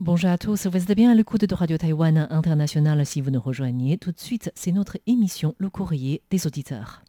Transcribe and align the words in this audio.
Bonjour 0.00 0.30
à 0.30 0.38
tous, 0.38 0.68
vous 0.68 0.76
êtes 0.76 0.92
bien 0.96 1.10
à 1.10 1.14
l'écoute 1.16 1.44
de 1.44 1.54
Radio 1.56 1.76
Taïwan 1.76 2.28
International 2.30 3.04
si 3.04 3.20
vous 3.20 3.32
nous 3.32 3.40
rejoignez. 3.40 3.98
Tout 3.98 4.12
de 4.12 4.20
suite, 4.20 4.52
c'est 4.54 4.70
notre 4.70 4.96
émission 5.08 5.56
Le 5.58 5.70
courrier 5.70 6.22
des 6.30 6.46
auditeurs. 6.46 7.02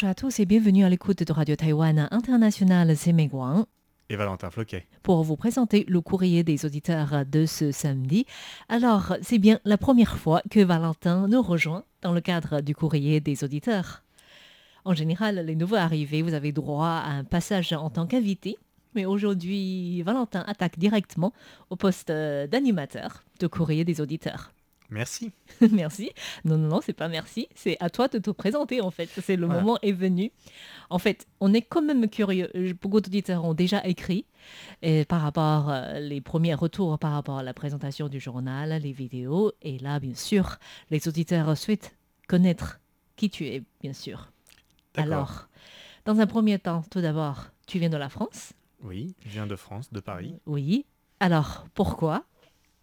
Bonjour 0.00 0.12
à 0.12 0.14
tous 0.14 0.40
et 0.40 0.46
bienvenue 0.46 0.82
à 0.82 0.88
l'écoute 0.88 1.24
de 1.24 1.30
Radio 1.30 1.56
Taïwan 1.56 2.08
International, 2.10 2.96
c'est. 2.96 3.12
Et 4.08 4.16
Valentin 4.16 4.48
Floquet. 4.48 4.86
Pour 5.02 5.22
vous 5.24 5.36
présenter 5.36 5.84
le 5.88 6.00
courrier 6.00 6.42
des 6.42 6.64
auditeurs 6.64 7.26
de 7.26 7.44
ce 7.44 7.70
samedi. 7.70 8.24
Alors, 8.70 9.14
c'est 9.20 9.36
bien 9.36 9.60
la 9.66 9.76
première 9.76 10.16
fois 10.16 10.40
que 10.50 10.60
Valentin 10.60 11.28
nous 11.28 11.42
rejoint 11.42 11.84
dans 12.00 12.12
le 12.14 12.22
cadre 12.22 12.62
du 12.62 12.74
courrier 12.74 13.20
des 13.20 13.44
auditeurs. 13.44 14.02
En 14.86 14.94
général, 14.94 15.44
les 15.44 15.54
nouveaux 15.54 15.76
arrivés, 15.76 16.22
vous 16.22 16.32
avez 16.32 16.52
droit 16.52 17.02
à 17.04 17.10
un 17.10 17.24
passage 17.24 17.74
en 17.74 17.90
tant 17.90 18.06
qu'invité. 18.06 18.56
Mais 18.94 19.04
aujourd'hui, 19.04 20.00
Valentin 20.00 20.44
attaque 20.46 20.78
directement 20.78 21.34
au 21.68 21.76
poste 21.76 22.08
d'animateur 22.08 23.22
de 23.38 23.46
courrier 23.46 23.84
des 23.84 24.00
auditeurs. 24.00 24.50
Merci. 24.90 25.32
merci. 25.72 26.10
Non, 26.44 26.58
non, 26.58 26.68
non, 26.68 26.80
c'est 26.82 26.92
pas 26.92 27.08
merci. 27.08 27.48
C'est 27.54 27.76
à 27.80 27.90
toi 27.90 28.08
de 28.08 28.18
te 28.18 28.30
présenter, 28.30 28.80
en 28.80 28.90
fait. 28.90 29.08
C'est 29.22 29.36
le 29.36 29.46
Voilà. 29.46 29.60
moment 29.60 29.78
est 29.82 29.92
venu. 29.92 30.32
En 30.90 30.98
fait, 30.98 31.26
on 31.40 31.54
est 31.54 31.62
quand 31.62 31.82
même 31.82 32.08
curieux. 32.08 32.50
Beaucoup 32.80 33.00
d'auditeurs 33.00 33.44
ont 33.44 33.54
déjà 33.54 33.84
écrit 33.86 34.26
et 34.82 35.04
par 35.04 35.20
rapport 35.20 35.70
euh, 35.70 36.00
les 36.00 36.20
premiers 36.20 36.54
retours 36.54 36.98
par 36.98 37.12
rapport 37.12 37.38
à 37.38 37.42
la 37.42 37.54
présentation 37.54 38.08
du 38.08 38.18
journal, 38.20 38.70
les 38.82 38.92
vidéos. 38.92 39.52
Et 39.62 39.78
là, 39.78 40.00
bien 40.00 40.14
sûr, 40.14 40.56
les 40.90 41.06
auditeurs 41.08 41.56
souhaitent 41.56 41.96
connaître 42.28 42.80
qui 43.16 43.30
tu 43.30 43.46
es, 43.46 43.62
bien 43.82 43.92
sûr. 43.92 44.32
Alors, 44.96 45.48
dans 46.04 46.18
un 46.18 46.26
premier 46.26 46.58
temps, 46.58 46.82
tout 46.90 47.00
d'abord, 47.00 47.46
tu 47.66 47.78
viens 47.78 47.90
de 47.90 47.96
la 47.96 48.08
France 48.08 48.52
Oui, 48.82 49.14
je 49.24 49.30
viens 49.30 49.46
de 49.46 49.56
France, 49.56 49.92
de 49.92 50.00
Paris. 50.00 50.34
Oui. 50.46 50.84
Alors, 51.20 51.66
pourquoi 51.74 52.16
euh, 52.16 52.20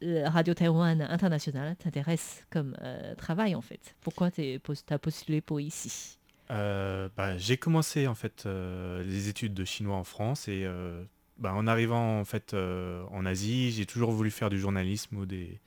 Radio 0.01 0.53
Taïwan 0.53 1.01
International 1.01 1.75
t'intéresse 1.75 2.45
comme 2.51 2.75
euh, 2.81 3.15
travail, 3.15 3.55
en 3.55 3.61
fait 3.61 3.95
Pourquoi 4.01 4.29
tu 4.29 4.59
as 4.89 4.99
postulé 4.99 5.41
pour 5.41 5.59
ici? 5.59 6.17
Euh, 6.51 7.09
bah, 7.17 7.37
j'ai 7.37 7.57
commencé 7.57 8.07
en 8.07 8.15
fait 8.15 8.45
euh, 8.45 9.03
les 9.03 9.27
études 9.27 9.53
de 9.53 9.65
chinois 9.65 9.97
en 9.97 10.03
France 10.03 10.47
et 10.47 10.63
euh, 10.65 11.03
bah, 11.39 11.53
en 11.53 11.67
arrivant 11.67 12.19
en 12.19 12.25
fait 12.25 12.53
euh, 12.53 13.03
en 13.11 13.25
Asie, 13.25 13.71
j'ai 13.71 13.85
toujours 13.85 14.11
voulu 14.11 14.31
faire 14.31 14.49
du 14.49 14.59
journalisme 14.59 15.17
ou 15.17 15.25
des, 15.25 15.59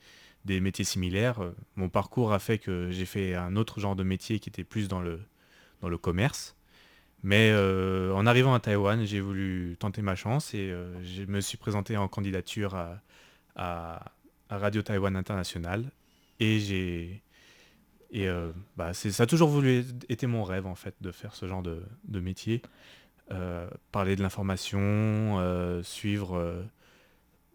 métiers 0.45 0.85
similaires. 0.85 1.43
Euh, 1.43 1.55
Mon 1.75 1.89
parcours 1.89 2.33
a 2.33 2.39
fait 2.39 2.57
que 2.57 2.89
j'ai 2.89 3.05
fait 3.05 3.35
un 3.35 3.55
autre 3.55 3.79
genre 3.79 3.95
de 3.95 4.03
métier 4.03 4.39
qui 4.39 4.49
était 4.49 4.63
plus 4.63 4.87
dans 4.87 5.01
le, 5.01 5.21
dans 5.81 5.89
le 5.89 5.97
commerce. 5.97 6.55
Mais 7.23 7.51
euh, 7.51 8.13
en 8.15 8.25
arrivant 8.25 8.53
à 8.55 8.59
Taïwan, 8.59 9.05
j'ai 9.05 9.19
voulu 9.19 9.75
tenter 9.77 10.01
ma 10.01 10.15
chance 10.15 10.55
et 10.55 10.71
euh, 10.71 11.03
je 11.03 11.23
me 11.23 11.39
suis 11.41 11.57
présenté 11.57 11.95
en 11.97 12.07
candidature 12.07 12.75
à- 12.75 13.01
Radio 14.57 14.81
Taïwan 14.81 15.15
International. 15.15 15.91
Et 16.39 16.59
j'ai. 16.59 17.23
Et 18.13 18.27
euh, 18.27 18.51
bah, 18.75 18.93
ça 18.93 19.23
a 19.23 19.25
toujours 19.25 19.49
voulu 19.49 19.85
été 20.09 20.27
mon 20.27 20.43
rêve 20.43 20.65
en 20.65 20.75
fait 20.75 20.95
de 20.99 21.11
faire 21.11 21.33
ce 21.33 21.47
genre 21.47 21.63
de, 21.63 21.81
de 22.03 22.19
métier. 22.19 22.61
Euh, 23.31 23.69
parler 23.91 24.15
de 24.17 24.21
l'information, 24.21 24.79
euh, 25.39 25.81
suivre, 25.83 26.35
euh, 26.35 26.63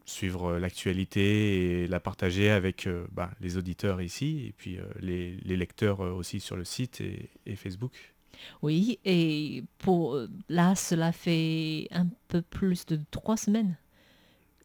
suivre 0.06 0.56
l'actualité 0.58 1.82
et 1.82 1.86
la 1.86 2.00
partager 2.00 2.50
avec 2.50 2.88
bah, 3.12 3.30
les 3.40 3.58
auditeurs 3.58 4.00
ici 4.00 4.46
et 4.46 4.52
puis 4.56 4.78
les, 5.00 5.36
les 5.36 5.56
lecteurs 5.56 6.00
aussi 6.00 6.40
sur 6.40 6.56
le 6.56 6.64
site 6.64 7.00
et, 7.00 7.28
et 7.44 7.56
Facebook. 7.56 8.14
Oui, 8.62 8.98
et 9.04 9.64
pour 9.78 10.18
là, 10.48 10.74
cela 10.74 11.12
fait 11.12 11.88
un 11.90 12.06
peu 12.28 12.42
plus 12.42 12.86
de 12.86 12.98
trois 13.10 13.36
semaines, 13.36 13.76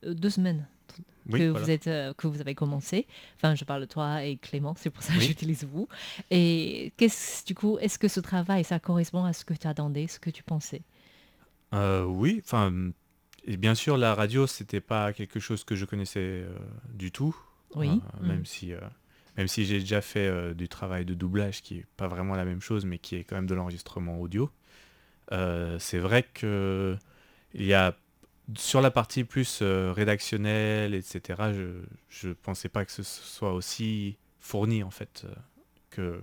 deux 0.04 0.30
semaines 0.30 0.68
Oui, 1.30 1.40
que 1.40 1.50
voilà. 1.50 1.66
vous 1.66 1.72
êtes 1.72 1.88
euh, 1.88 2.14
que 2.14 2.28
vous 2.28 2.42
avez 2.42 2.56
commencé. 2.56 3.06
Enfin, 3.36 3.56
je 3.56 3.64
parle 3.64 3.82
de 3.82 3.86
toi 3.86 4.24
et 4.24 4.38
Clément, 4.38 4.74
c'est 4.78 4.90
pour 4.90 5.04
ça 5.04 5.14
que 5.14 5.20
Oui. 5.20 5.26
j'utilise 5.28 5.64
vous. 5.66 5.88
Et 6.32 6.92
qu'est-ce 6.98 7.46
du 7.46 7.54
coup, 7.56 7.78
est-ce 7.80 8.00
que 8.00 8.08
ce 8.08 8.20
travail, 8.20 8.64
ça 8.64 8.80
correspond 8.80 9.24
à 9.24 9.34
ce 9.34 9.46
que 9.46 9.54
tu 9.54 9.68
attendais, 9.68 10.08
ce 10.08 10.20
que 10.20 10.30
tu 10.30 10.44
pensais? 10.44 10.82
Euh, 11.74 12.04
oui, 12.04 12.42
enfin, 12.44 12.74
et 13.46 13.58
bien 13.58 13.76
sûr, 13.76 13.98
la 13.98 14.14
radio, 14.16 14.48
c'était 14.48 14.82
pas 14.82 15.14
quelque 15.14 15.40
chose 15.40 15.64
que 15.64 15.76
je 15.76 15.86
connaissais 15.86 16.20
euh, 16.20 16.50
du 16.94 17.12
tout. 17.12 17.36
Oui. 17.76 17.88
Euh, 17.90 18.24
Mm. 18.24 18.28
même 18.28 18.46
si, 18.46 18.74
même 19.38 19.48
si 19.48 19.64
j'ai 19.66 19.80
déjà 19.80 20.02
fait 20.02 20.54
du 20.56 20.68
travail 20.68 21.06
de 21.06 21.14
doublage 21.14 21.62
qui 21.62 21.78
est 21.78 21.86
pas 21.98 22.08
vraiment 22.08 22.36
la 22.36 22.44
même 22.46 22.62
chose, 22.62 22.84
mais 22.86 22.98
qui 22.98 23.16
est 23.16 23.24
quand 23.24 23.36
même 23.36 23.48
de 23.48 23.56
l'enregistrement 23.56 24.20
audio. 24.20 24.50
C'est 25.80 26.00
vrai 26.00 26.24
que 26.24 26.98
il 27.54 27.66
y 27.66 27.74
a 27.74 27.96
sur 28.58 28.82
la 28.82 28.92
partie 28.92 29.24
plus 29.24 29.60
euh, 29.62 29.92
rédactionnelle, 29.94 30.94
etc. 30.94 31.52
Je 31.54 31.82
je 32.10 32.30
pensais 32.30 32.70
pas 32.70 32.86
que 32.86 32.92
ce 32.92 33.04
soit 33.04 33.54
aussi 33.54 34.18
fourni 34.40 34.84
en 34.84 34.92
fait 34.92 35.24
euh, 35.26 35.34
que 35.90 36.22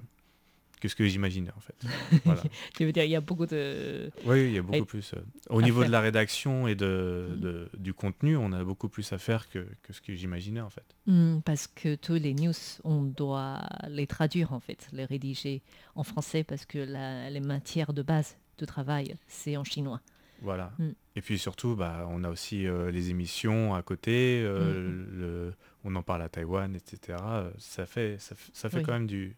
que 0.81 0.87
ce 0.89 0.95
que 0.95 1.05
j'imaginais 1.09 1.51
en 1.57 1.61
fait. 1.61 1.75
Voilà. 2.25 2.43
Tu 2.77 2.85
veux 2.85 2.93
dire, 2.93 3.03
il 3.03 3.11
y 3.11 3.17
a 3.17 3.21
beaucoup 3.21 3.47
de 3.47 4.13
Oui, 4.25 4.45
il 4.47 4.53
y 4.53 4.59
a 4.59 4.63
beaucoup 4.63 4.85
plus. 4.85 5.13
euh, 5.15 5.21
au 5.51 5.59
à 5.59 5.63
niveau 5.63 5.81
faire. 5.81 5.89
de 5.89 5.93
la 5.93 6.01
rédaction 6.01 6.69
et 6.69 6.77
de, 6.77 7.31
Mhm. 7.33 7.41
de- 7.41 7.71
du 7.79 7.93
contenu, 7.95 8.37
on 8.37 8.53
a 8.53 8.63
beaucoup 8.63 8.89
plus 8.89 9.13
à 9.13 9.19
faire 9.19 9.49
que, 9.49 9.67
que 9.83 9.93
ce 9.93 10.01
que 10.01 10.15
j'imaginais 10.15 10.61
en 10.61 10.71
fait. 10.71 10.85
Hmm, 11.07 11.41
parce 11.41 11.67
que 11.67 11.97
tous 11.97 12.15
les 12.15 12.33
news, 12.33 12.53
on 12.85 13.03
doit 13.03 13.61
les 13.89 14.07
traduire 14.07 14.53
en 14.53 14.61
fait, 14.61 14.87
les 14.93 15.05
rédiger 15.05 15.63
en 15.97 16.05
français 16.05 16.45
parce 16.45 16.65
que 16.65 16.79
la- 16.79 17.29
les 17.29 17.41
matières 17.41 17.93
de 17.93 18.03
base 18.03 18.37
de 18.59 18.65
travail, 18.65 19.17
c'est 19.27 19.57
en 19.57 19.65
chinois. 19.65 20.01
Voilà. 20.41 20.73
Mm. 20.79 20.91
Et 21.17 21.21
puis 21.23 21.39
surtout, 21.39 21.75
bah, 21.75 22.07
on 22.11 22.23
a 22.25 22.31
aussi 22.31 22.67
euh, 22.67 22.91
les 22.91 23.11
émissions 23.11 23.75
à 23.75 23.83
côté, 23.83 24.41
euh, 24.45 25.05
le, 25.13 25.55
on 25.85 25.95
en 25.97 26.03
parle 26.03 26.23
à 26.23 26.29
Taïwan, 26.29 26.75
etc. 26.77 27.19
Ça 27.59 27.87
fait, 27.87 28.19
ça, 28.19 28.35
f- 28.35 28.51
ça 28.53 28.71
fait 28.71 28.79
Oui. 28.79 28.83
quand 28.85 28.93
même 28.93 29.07
du, 29.07 29.37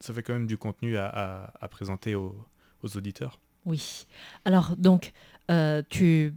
ça 0.00 0.12
fait 0.12 0.22
quand 0.22 0.32
même 0.32 0.46
du 0.48 0.58
contenu 0.58 0.96
à, 0.96 1.06
à- 1.08 1.52
à 1.60 1.68
présenter 1.68 2.14
aux, 2.14 2.36
aux 2.82 2.96
auditeurs. 2.96 3.38
Oui. 3.64 4.06
Alors, 4.44 4.76
donc, 4.76 5.12
euh, 5.50 5.82
tu, 5.88 6.34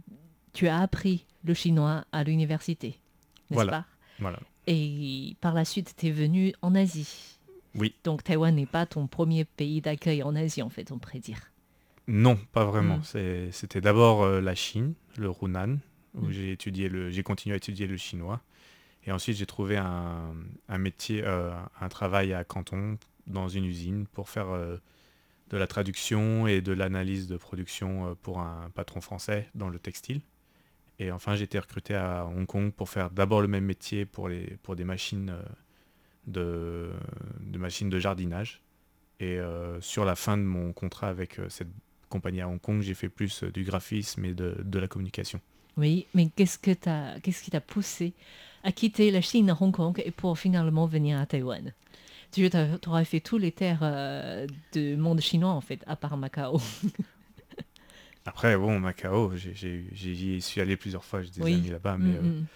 tu 0.52 0.68
as 0.68 0.78
appris 0.80 1.26
le 1.44 1.54
chinois 1.54 2.04
à 2.12 2.22
l'université, 2.24 2.88
n'est-ce 3.50 3.54
Voilà. 3.54 3.72
pas? 3.72 3.86
Voilà. 4.20 4.38
Et 4.66 5.36
par 5.40 5.54
la 5.54 5.64
suite, 5.64 5.94
tu 5.96 6.06
es 6.06 6.10
venu 6.12 6.54
en 6.62 6.74
Asie. 6.74 7.38
Oui. 7.74 7.94
Donc, 8.04 8.22
Taïwan 8.22 8.54
n'est 8.54 8.66
pas 8.66 8.86
ton 8.86 9.06
premier 9.08 9.44
pays 9.44 9.80
d'accueil 9.80 10.22
en 10.22 10.36
Asie, 10.36 10.62
en 10.62 10.70
fait, 10.70 10.92
on 10.92 10.98
pourrait 10.98 11.18
dire. 11.18 11.38
Non, 12.06 12.36
pas 12.52 12.64
vraiment. 12.64 12.98
Mm. 12.98 13.50
C'était 13.50 13.80
d'abord 13.80 14.22
euh, 14.22 14.40
la 14.40 14.54
Chine, 14.54 14.94
le 15.16 15.30
Hunan, 15.40 15.78
où 16.14 16.26
Mm. 16.26 16.30
j'ai 16.30 16.52
étudié 16.52 16.88
le, 16.88 17.10
j'ai 17.10 17.22
continué 17.22 17.54
à 17.54 17.56
étudier 17.56 17.86
le 17.86 17.96
chinois. 17.96 18.40
Et 19.06 19.12
ensuite, 19.12 19.36
j'ai 19.36 19.46
trouvé 19.46 19.76
un, 19.76 20.34
un 20.68 20.78
métier, 20.78 21.22
euh, 21.24 21.52
un 21.80 21.88
travail 21.88 22.32
à 22.32 22.44
Canton, 22.44 22.98
dans 23.26 23.48
une 23.48 23.64
usine, 23.64 24.06
pour 24.06 24.28
faire 24.28 24.48
euh, 24.50 24.76
de 25.50 25.56
la 25.56 25.66
traduction 25.66 26.46
et 26.46 26.60
de 26.62 26.72
l'analyse 26.72 27.26
de 27.26 27.36
production 27.36 28.16
pour 28.22 28.40
un 28.40 28.70
patron 28.74 29.00
français 29.00 29.48
dans 29.54 29.68
le 29.68 29.78
textile. 29.78 30.20
Et 30.98 31.10
enfin, 31.10 31.34
j'ai 31.36 31.44
été 31.44 31.58
recruté 31.58 31.94
à 31.94 32.26
Hong 32.26 32.46
Kong 32.46 32.72
pour 32.72 32.88
faire 32.88 33.10
d'abord 33.10 33.40
le 33.42 33.48
même 33.48 33.64
métier 33.64 34.06
pour, 34.06 34.28
les, 34.28 34.56
pour 34.62 34.76
des 34.76 34.84
machines 34.84 35.34
de, 36.26 36.90
de 37.40 37.58
machines 37.58 37.90
de 37.90 37.98
jardinage. 37.98 38.62
Et 39.20 39.38
euh, 39.38 39.80
sur 39.80 40.04
la 40.04 40.16
fin 40.16 40.36
de 40.36 40.42
mon 40.42 40.72
contrat 40.72 41.08
avec 41.08 41.40
cette 41.48 41.68
compagnie 42.08 42.40
à 42.40 42.48
Hong 42.48 42.60
Kong, 42.60 42.80
j'ai 42.82 42.94
fait 42.94 43.08
plus 43.08 43.42
euh, 43.42 43.50
du 43.50 43.64
graphisme 43.64 44.24
et 44.24 44.34
de, 44.34 44.56
de 44.64 44.78
la 44.78 44.88
communication. 44.88 45.40
Oui, 45.76 46.06
mais 46.14 46.28
qu'est-ce 46.34 46.58
que 46.58 46.72
t'as, 46.72 47.18
qu'est-ce 47.20 47.42
qui 47.42 47.50
t'a 47.50 47.60
poussé 47.60 48.12
à 48.62 48.72
quitter 48.72 49.10
la 49.10 49.20
Chine 49.20 49.50
à 49.50 49.56
Hong 49.60 49.72
Kong 49.72 50.00
et 50.04 50.10
pour 50.10 50.38
finalement 50.38 50.86
venir 50.86 51.18
à 51.18 51.26
Taïwan? 51.26 51.72
Tu 52.32 52.48
aurais 52.88 53.04
fait 53.04 53.20
tous 53.20 53.38
les 53.38 53.52
terres 53.52 53.80
euh, 53.82 54.46
du 54.72 54.96
monde 54.96 55.20
chinois, 55.20 55.50
en 55.50 55.60
fait, 55.60 55.80
à 55.86 55.94
part 55.96 56.16
Macao. 56.16 56.60
Après, 58.26 58.56
bon, 58.56 58.80
Macao, 58.80 59.36
j'ai- 59.36 59.54
j'ai- 59.54 59.84
j'ai- 59.92 60.14
j'y 60.14 60.40
suis 60.40 60.60
allé 60.60 60.76
plusieurs 60.76 61.04
fois, 61.04 61.22
j'ai 61.22 61.30
des 61.30 61.42
Oui. 61.42 61.54
amis 61.54 61.68
là-bas, 61.68 61.96
mais... 61.98 62.12
Mm, 62.12 62.16
euh, 62.16 62.20
mm. 62.40 62.46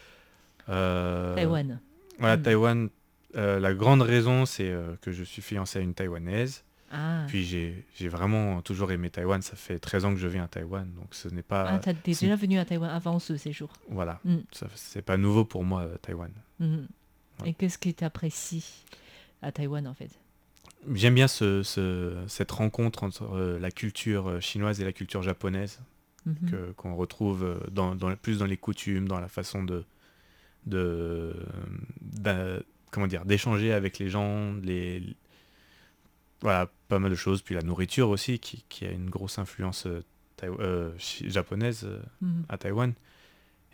euh, 0.71 1.35
Taïwan. 1.37 1.81
Voilà, 2.19 2.37
Mm. 2.37 2.43
Taïwan, 2.43 2.89
euh, 3.37 3.61
la 3.61 3.75
grande 3.75 4.03
raison, 4.03 4.47
c'est 4.47 4.73
que 5.03 5.13
je 5.13 5.23
suis 5.25 5.43
fiancé 5.43 5.79
à 5.79 5.83
une 5.83 5.95
Taïwanaise. 5.95 6.65
Ah, 6.91 7.25
Puis 7.29 7.45
j'ai 7.45 8.09
vraiment 8.09 8.63
toujours 8.63 8.91
aimé 8.93 9.11
Taïwan. 9.11 9.43
Ça 9.43 9.57
fait 9.57 9.79
13 9.79 10.05
ans 10.07 10.11
que 10.15 10.19
je 10.21 10.27
viens 10.29 10.45
à 10.45 10.49
Taïwan, 10.49 10.91
donc 10.95 11.15
ce 11.15 11.29
n'est 11.29 11.43
pas... 11.43 11.69
ah 11.69 11.79
t'es 11.79 11.95
c'est- 12.15 12.25
déjà 12.27 12.37
venu 12.37 12.59
à 12.59 12.65
Taïwan 12.65 12.91
avant 12.91 13.19
ce 13.19 13.37
séjour. 13.37 13.71
Voilà, 13.91 14.21
Mm. 14.25 14.37
C'est 14.75 15.03
pas 15.03 15.17
nouveau 15.19 15.45
pour 15.45 15.65
moi, 15.65 15.83
euh, 15.83 15.97
Taïwan. 15.99 16.31
Mhm. 16.61 16.87
Ouais. 17.43 17.51
Et 17.51 17.55
qu'est-ce 17.55 17.77
que 17.79 17.91
tu 17.91 18.05
apprécies 18.05 18.85
à 19.43 19.53
Taïwan 19.53 19.87
en 19.87 19.95
fait? 19.95 20.11
J'aime 20.95 21.15
bien 21.15 21.29
ce, 21.29 21.63
ce- 21.63 22.17
cette 22.27 22.51
rencontre 22.53 23.03
entre 23.05 23.25
euh, 23.35 23.59
la 23.59 23.71
culture 23.71 24.29
euh, 24.29 24.41
chinoise 24.41 24.81
et 24.81 24.85
la 24.85 24.93
culture 24.93 25.23
japonaise. 25.23 25.81
Mhm. 26.27 26.51
que- 26.51 26.73
qu'on 26.73 26.95
retrouve 26.95 27.59
dans, 27.71 27.95
dans- 27.95 28.15
plus 28.17 28.39
dans 28.41 28.45
les 28.47 28.57
coutumes, 28.59 29.09
dans 29.09 29.21
la 29.21 29.29
façon 29.29 29.63
de, 29.63 29.85
de 30.67 31.35
d'a- 32.01 32.61
comment 32.91 33.07
dire, 33.07 33.25
d'échanger 33.25 33.73
avec 33.73 33.99
les 33.99 34.09
gens, 34.09 34.55
les 34.63 35.03
voilà, 36.41 36.71
pas 36.89 36.99
mal 36.99 37.11
de 37.11 37.17
choses. 37.17 37.43
Puis 37.43 37.55
la 37.55 37.63
nourriture 37.63 38.09
aussi, 38.11 38.39
qui, 38.39 38.65
qui 38.69 38.85
a 38.87 38.91
une 38.91 39.11
grosse 39.11 39.39
influence 39.39 39.87
euh, 39.87 40.05
euh, 40.45 40.93
japonaise 40.99 41.85
euh, 41.85 42.01
Mhm. 42.21 42.45
à 42.49 42.59
Taïwan. 42.59 42.95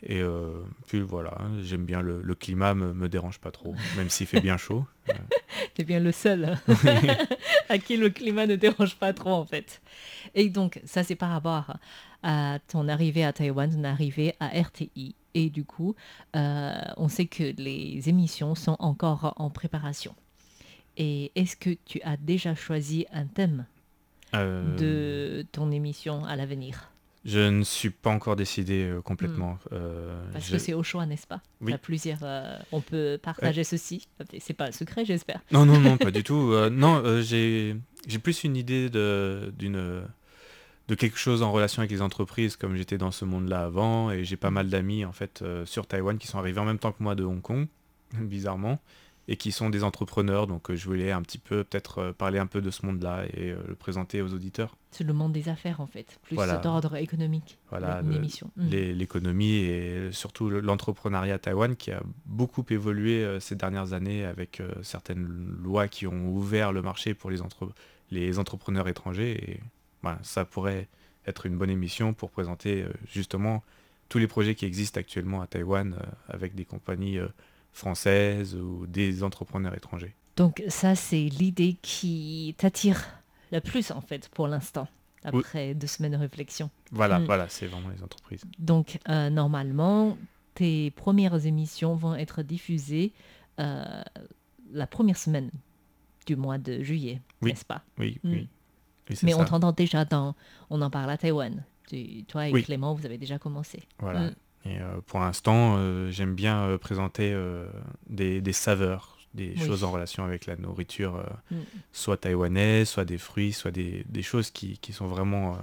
Et 0.06 0.20
euh, 0.20 0.62
puis 0.86 1.00
voilà, 1.00 1.34
hein, 1.40 1.50
j'aime 1.62 1.86
bien 1.86 2.02
le, 2.02 2.20
le 2.20 2.34
climat, 2.34 2.74
me, 2.74 2.92
me 2.92 3.08
dérange 3.08 3.38
pas 3.38 3.50
trop, 3.50 3.74
même 3.96 4.10
s'il 4.10 4.26
fait 4.26 4.40
bien 4.40 4.56
chaud. 4.58 4.84
T'es 5.74 5.84
bien 5.84 5.98
le 6.00 6.12
seul 6.12 6.44
hein, 6.44 6.58
à 7.68 7.78
qui 7.78 7.96
le 7.96 8.10
climat 8.10 8.46
ne 8.46 8.56
dérange 8.56 8.96
pas 8.96 9.12
trop 9.14 9.32
en 9.32 9.46
fait. 9.46 9.80
Et 10.34 10.50
donc 10.50 10.80
ça 10.84 11.04
c'est 11.04 11.14
par 11.16 11.30
rapport 11.30 11.76
à 12.22 12.58
ton 12.68 12.88
arrivée 12.88 13.24
à 13.24 13.32
Taïwan, 13.32 13.70
ton 13.70 13.84
arrivée 13.84 14.34
à 14.40 14.48
RTI. 14.48 15.14
Et 15.34 15.50
du 15.50 15.64
coup, 15.64 15.94
on 16.34 17.08
sait 17.08 17.26
que 17.26 17.42
les 17.60 18.08
émissions 18.08 18.54
sont 18.54 18.76
encore 18.78 19.34
en 19.36 19.50
préparation. 19.50 20.14
Et 20.96 21.32
est-ce 21.34 21.56
que 21.56 21.70
tu 21.84 22.00
as 22.02 22.16
déjà 22.16 22.54
choisi 22.54 23.06
un 23.12 23.26
thème 23.26 23.66
Euh, 24.34 24.76
de 24.76 25.46
ton 25.52 25.70
émission 25.70 26.24
à 26.24 26.36
l'avenir? 26.36 26.90
Je 27.24 27.38
ne 27.40 27.62
suis 27.62 27.88
pas 27.90 28.10
encore 28.10 28.36
décidé 28.36 28.82
euh, 28.84 29.00
complètement. 29.00 29.58
Euh, 29.72 30.14
Parce 30.32 30.50
que 30.50 30.58
c'est 30.58 30.74
au 30.74 30.82
choix, 30.82 31.06
n'est-ce 31.06 31.26
pas? 31.26 31.40
Oui. 31.62 31.68
Il 31.68 31.70
y 31.70 31.74
a 31.74 31.78
plusieurs. 31.78 32.18
euh, 32.22 32.58
on 32.70 32.80
peut 32.82 33.18
partager 33.22 33.64
ceci. 33.64 34.08
C'est 34.40 34.52
pas 34.52 34.66
un 34.66 34.72
secret, 34.72 35.04
j'espère. 35.06 35.40
Non, 35.50 35.64
non, 35.64 35.80
non, 35.80 35.96
pas 35.96 36.10
du 36.18 36.22
tout. 36.22 36.52
Non, 36.70 37.02
j'ai 37.22 37.76
j'ai 38.06 38.18
plus 38.18 38.44
une 38.44 38.56
idée 38.56 38.90
de 38.90 39.52
d'une 39.58 40.02
de 40.88 40.94
quelque 40.94 41.16
chose 41.16 41.42
en 41.42 41.50
relation 41.50 41.80
avec 41.80 41.90
les 41.90 42.02
entreprises, 42.02 42.56
comme 42.56 42.76
j'étais 42.76 42.98
dans 42.98 43.10
ce 43.10 43.24
monde-là 43.24 43.64
avant, 43.64 44.10
et 44.10 44.22
j'ai 44.24 44.36
pas 44.36 44.50
mal 44.50 44.68
d'amis 44.68 45.06
en 45.06 45.12
fait 45.12 45.42
sur 45.64 45.86
Taïwan 45.86 46.18
qui 46.18 46.26
sont 46.26 46.38
arrivés 46.38 46.60
en 46.60 46.66
même 46.66 46.78
temps 46.78 46.92
que 46.92 47.02
moi 47.02 47.14
de 47.14 47.24
Hong 47.24 47.40
Kong, 47.40 47.68
bizarrement, 48.20 48.78
et 49.28 49.36
qui 49.36 49.52
sont 49.52 49.70
des 49.70 49.84
entrepreneurs. 49.84 50.46
Donc 50.46 50.70
euh, 50.70 50.76
je 50.76 50.84
voulais 50.84 51.10
un 51.12 51.22
petit 51.22 51.38
peu 51.38 51.64
peut-être 51.64 51.98
euh, 51.98 52.12
parler 52.12 52.38
un 52.38 52.46
peu 52.46 52.60
de 52.60 52.70
ce 52.70 52.84
monde-là 52.84 53.24
et 53.34 53.50
euh, 53.52 53.56
le 53.68 53.74
présenter 53.74 54.20
aux 54.22 54.32
auditeurs. 54.34 54.76
C'est 54.90 55.04
le 55.04 55.12
monde 55.12 55.32
des 55.32 55.48
affaires, 55.48 55.80
en 55.80 55.86
fait, 55.86 56.18
plus 56.22 56.36
Voilà. 56.36 56.58
d'ordre 56.58 56.94
économique. 56.96 57.58
Voilà, 57.70 58.00
une 58.02 58.10
le- 58.10 58.16
émission. 58.16 58.50
Mm. 58.56 58.66
les- 58.68 58.94
l'économie 58.94 59.54
et 59.56 60.12
surtout 60.12 60.50
le- 60.50 60.60
l'entrepreneuriat 60.60 61.34
à 61.34 61.38
Taïwan 61.38 61.74
qui 61.74 61.90
a 61.90 62.02
beaucoup 62.26 62.64
évolué 62.70 63.38
ces 63.40 63.56
dernières 63.56 63.92
années 63.92 64.24
avec 64.24 64.62
certaines 64.82 65.26
lois 65.62 65.88
qui 65.88 66.06
ont 66.06 66.28
ouvert 66.28 66.72
le 66.72 66.82
marché 66.82 67.14
pour 67.14 67.30
les, 67.30 67.40
entre- 67.42 67.72
les 68.10 68.38
entrepreneurs 68.38 68.86
étrangers. 68.88 69.50
Et 69.52 69.60
voilà, 70.02 70.18
ça 70.22 70.44
pourrait 70.44 70.88
être 71.26 71.46
une 71.46 71.56
bonne 71.56 71.70
émission 71.70 72.12
pour 72.12 72.30
présenter 72.30 72.84
justement 73.10 73.64
tous 74.10 74.18
les 74.18 74.26
projets 74.28 74.54
qui 74.54 74.66
existent 74.66 75.00
actuellement 75.00 75.40
à 75.40 75.46
Taïwan 75.46 75.96
avec 76.28 76.54
des 76.54 76.66
compagnies 76.66 77.18
françaises 77.74 78.54
ou 78.54 78.86
des 78.86 79.22
entrepreneurs 79.22 79.74
étrangers. 79.74 80.14
Donc, 80.36 80.62
ça, 80.68 80.94
c'est 80.94 81.24
l'idée 81.24 81.76
qui 81.82 82.54
t'attire 82.58 83.04
le 83.52 83.60
plus, 83.60 83.90
en 83.90 84.00
fait, 84.00 84.28
pour 84.30 84.48
l'instant, 84.48 84.88
Oui. 85.32 85.42
après 85.44 85.74
deux 85.74 85.86
semaines 85.86 86.12
de 86.12 86.16
réflexion. 86.16 86.70
Voilà, 86.90 87.18
Mm. 87.18 87.24
voilà, 87.26 87.48
c'est 87.48 87.66
vraiment 87.66 87.88
les 87.90 88.02
entreprises. 88.02 88.42
Donc, 88.58 88.98
euh, 89.08 89.28
normalement, 89.30 90.16
tes 90.54 90.90
premières 90.92 91.44
émissions 91.46 91.94
vont 91.94 92.14
être 92.14 92.42
diffusées 92.42 93.12
euh, 93.60 94.02
la 94.72 94.86
première 94.88 95.16
semaine 95.16 95.50
du 96.26 96.34
mois 96.36 96.58
de 96.58 96.82
juillet, 96.82 97.20
Oui. 97.42 97.50
n'est-ce 97.50 97.64
pas? 97.64 97.82
Oui, 97.98 98.18
Mm. 98.24 98.30
oui. 98.32 98.48
Mais 99.22 99.32
ça. 99.32 99.38
on 99.38 99.44
t'entend 99.44 99.72
déjà 99.72 100.04
dans 100.04 100.34
On 100.70 100.80
en 100.82 100.90
parle 100.90 101.10
à 101.10 101.18
Taïwan. 101.18 101.62
Tu- 101.88 102.24
toi 102.24 102.48
et 102.48 102.52
Oui. 102.52 102.64
Clément, 102.64 102.94
vous 102.94 103.04
avez 103.04 103.18
déjà 103.18 103.38
commencé. 103.38 103.82
Voilà. 104.00 104.20
Mm. 104.30 104.34
Et 104.66 104.78
euh, 104.80 105.00
pour 105.06 105.20
l'instant, 105.20 105.76
euh, 105.76 106.10
j'aime 106.10 106.34
bien 106.34 106.62
euh, 106.64 106.78
présenter 106.78 107.36
des, 108.08 108.40
des 108.40 108.52
saveurs, 108.52 109.18
des 109.34 109.54
Oui. 109.56 109.66
choses 109.66 109.84
en 109.84 109.90
relation 109.90 110.24
avec 110.24 110.46
la 110.46 110.56
nourriture, 110.56 111.22
Mm. 111.50 111.56
soit 111.92 112.16
taïwanaise, 112.16 112.88
soit 112.88 113.04
des 113.04 113.18
fruits, 113.18 113.52
soit 113.52 113.70
des, 113.70 114.04
des 114.08 114.22
choses 114.22 114.50
qui, 114.50 114.78
qui 114.78 114.92
sont 114.92 115.06
vraiment 115.06 115.58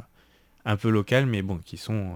un 0.65 0.77
peu 0.77 0.89
locales, 0.89 1.25
mais 1.25 1.42
bon, 1.42 1.57
qui 1.57 1.77
sont 1.77 2.15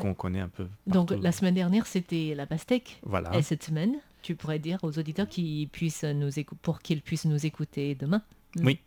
qu'on 0.00 0.14
connaît 0.14 0.40
un 0.40 0.48
peu. 0.48 0.66
Donc, 0.86 1.10
la 1.10 1.32
semaine 1.32 1.54
dernière, 1.54 1.86
c'était 1.86 2.34
la 2.34 2.46
pastèque. 2.46 2.98
Voilà. 3.02 3.36
Et 3.36 3.42
cette 3.42 3.62
semaine, 3.64 3.96
tu 4.22 4.34
pourrais 4.36 4.58
dire 4.58 4.78
aux 4.82 4.98
auditeurs 4.98 5.28
qu'ils 5.28 5.68
puissent 5.68 6.04
nous 6.04 6.30
pour 6.62 6.80
qu'ils 6.80 7.02
puissent 7.02 7.26
nous 7.26 7.44
écouter 7.44 7.94
demain. 7.94 8.22
Mm. 8.56 8.66
Oui. 8.66 8.78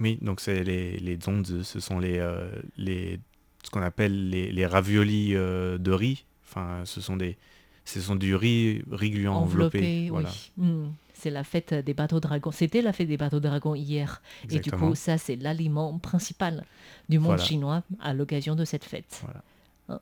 Oui, 0.00 0.18
donc 0.22 0.40
c'est 0.40 0.64
les, 0.64 0.96
les 0.98 1.18
zonzi, 1.20 1.62
ce 1.64 1.78
sont 1.78 1.98
les, 2.00 2.18
euh, 2.18 2.48
les 2.76 3.20
ce 3.62 3.70
qu'on 3.70 3.82
appelle 3.82 4.28
les, 4.28 4.50
les 4.50 4.66
raviolis 4.66 5.36
euh, 5.36 5.78
de 5.78 5.92
riz. 5.92 6.24
Enfin, 6.46 6.82
ce 6.84 7.00
sont 7.00 7.16
des 7.16 7.36
ce 7.84 8.00
sont 8.00 8.16
du 8.16 8.34
riz, 8.34 8.82
riz 8.90 9.10
gluant 9.10 9.34
enveloppé. 9.36 9.78
Enveloppé, 9.78 10.08
voilà. 10.10 10.30
oui. 10.56 10.88
C'est 11.12 11.30
la 11.30 11.44
fête 11.44 11.74
des 11.74 11.94
bateaux 11.94 12.18
dragons. 12.18 12.50
C'était 12.50 12.82
la 12.82 12.92
fête 12.92 13.08
des 13.08 13.16
bateaux 13.16 13.40
dragons 13.40 13.74
hier. 13.74 14.20
Et 14.50 14.58
du 14.58 14.70
coup, 14.70 14.94
ça, 14.94 15.16
c'est 15.18 15.36
l'aliment 15.36 15.98
principal 15.98 16.64
du 17.08 17.18
monde 17.18 17.28
Voilà. 17.28 17.42
chinois 17.44 17.82
à 18.00 18.12
l'occasion 18.14 18.54
de 18.56 18.64
cette 18.64 18.84
fête. 18.84 19.22
Voilà. 19.22 19.42
Hein. 19.88 20.00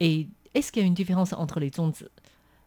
Et 0.00 0.26
est-ce 0.54 0.70
qu'il 0.72 0.82
y 0.82 0.84
a 0.84 0.86
une 0.88 0.94
différence 0.94 1.32
entre 1.32 1.60
les 1.60 1.70
zonzi 1.70 2.04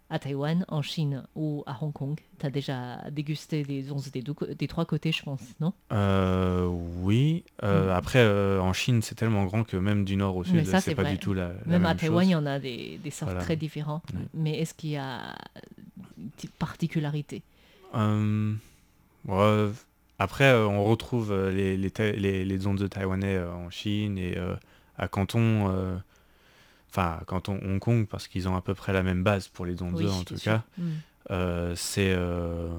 à 0.09 0.19
Taïwan, 0.19 0.63
en 0.67 0.81
Chine 0.81 1.23
ou 1.35 1.63
à 1.65 1.77
Hong 1.81 1.91
Kong 1.93 2.19
Tu 2.39 2.45
as 2.45 2.49
déjà 2.51 2.97
dégusté 3.09 3.63
des 3.63 3.83
zonzi 3.83 4.11
des, 4.11 4.21
deux 4.21 4.35
des 4.57 4.67
trois 4.67 4.85
côtés, 4.85 5.11
je 5.11 5.23
pense, 5.23 5.41
non? 5.59 5.73
Euh, 5.91 6.67
oui. 7.01 7.43
Euh, 7.63 7.87
Mm. 7.87 7.89
Après, 7.91 8.19
euh, 8.19 8.59
en 8.61 8.73
Chine, 8.73 9.01
c'est 9.01 9.15
tellement 9.15 9.45
grand 9.45 9.63
que 9.63 9.75
même 9.77 10.05
du 10.05 10.15
nord 10.15 10.35
au 10.35 10.43
sud, 10.43 10.65
c'est 10.65 10.93
pas 10.95 11.01
vrai. 11.03 11.11
du 11.13 11.17
tout 11.17 11.33
la, 11.33 11.47
la 11.47 11.53
Même 11.53 11.81
même, 11.81 11.85
à 11.85 11.95
Taïwan, 11.95 12.27
il 12.27 12.31
y 12.31 12.35
en 12.35 12.45
a 12.45 12.59
des, 12.59 12.99
des 13.03 13.09
sortes 13.11 13.31
Voilà. 13.31 13.43
très 13.43 13.55
différentes. 13.55 14.03
Ouais. 14.13 14.19
Mais 14.33 14.59
est-ce 14.59 14.73
qu'il 14.73 14.91
y 14.91 14.97
a 14.97 15.35
une 16.17 16.29
petite 16.29 16.53
particularité 16.53 17.41
Euh, 17.95 18.53
ouais, 19.27 19.69
après, 20.19 20.53
on 20.53 20.83
retrouve 20.83 21.33
les, 21.49 21.75
les, 21.77 21.91
les, 22.45 22.57
de 22.57 22.87
taïwanais 22.87 23.39
en 23.43 23.69
Chine 23.69 24.17
et 24.17 24.37
à 24.97 25.07
Canton, 25.07 25.99
enfin, 26.93 27.17
à 27.21 27.25
Canton 27.25 27.59
Hong 27.63 27.79
Kong, 27.79 28.07
parce 28.07 28.27
qu'ils 28.27 28.47
ont 28.47 28.55
à 28.55 28.61
peu 28.61 28.75
près 28.75 28.93
la 28.93 29.01
même 29.01 29.23
base 29.23 29.47
pour 29.47 29.65
les 29.65 29.81
Oui, 29.81 30.07
en 30.07 30.23
tout 30.23 30.37
sûr. 30.37 30.51
cas. 30.51 30.63
Mm. 30.77 30.91
Euh, 31.31 31.75
c'est, 31.75 32.13
euh, 32.15 32.69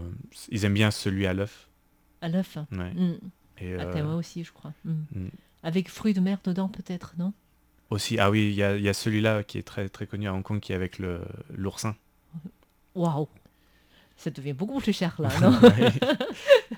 ils 0.50 0.64
aiment 0.64 0.74
bien 0.74 0.90
celui 0.90 1.26
à 1.26 1.34
l'œuf. 1.34 1.68
À 2.20 2.28
l'œuf. 2.28 2.56
Ouais. 2.70 2.92
Mm. 2.94 3.18
Et, 3.58 3.74
À 3.74 3.86
euh, 3.86 4.16
aussi, 4.16 4.44
je 4.44 4.52
crois. 4.52 4.72
Mm. 4.84 5.28
Avec 5.64 5.88
fruits 5.88 6.14
de 6.14 6.20
mer 6.20 6.38
dedans, 6.44 6.68
peut-être, 6.68 7.14
non? 7.18 7.32
Aussi, 7.90 8.18
ah 8.18 8.30
oui, 8.30 8.48
il 8.48 8.54
y 8.54 8.62
a, 8.62 8.76
il 8.76 8.82
y 8.82 8.88
a 8.88 8.94
celui-là 8.94 9.42
qui 9.42 9.58
est 9.58 9.62
très, 9.62 9.88
très 9.88 10.06
connu 10.06 10.28
à 10.28 10.34
Hong 10.34 10.42
Kong, 10.42 10.60
qui 10.60 10.72
est 10.72 10.76
avec 10.76 10.98
le, 10.98 11.22
l'oursin. 11.52 11.96
Waouh 12.94 13.28
Ça 14.16 14.30
devient 14.30 14.52
beaucoup 14.52 14.80
plus 14.80 14.92
cher, 14.92 15.16
là, 15.18 15.28
non. 15.42 15.58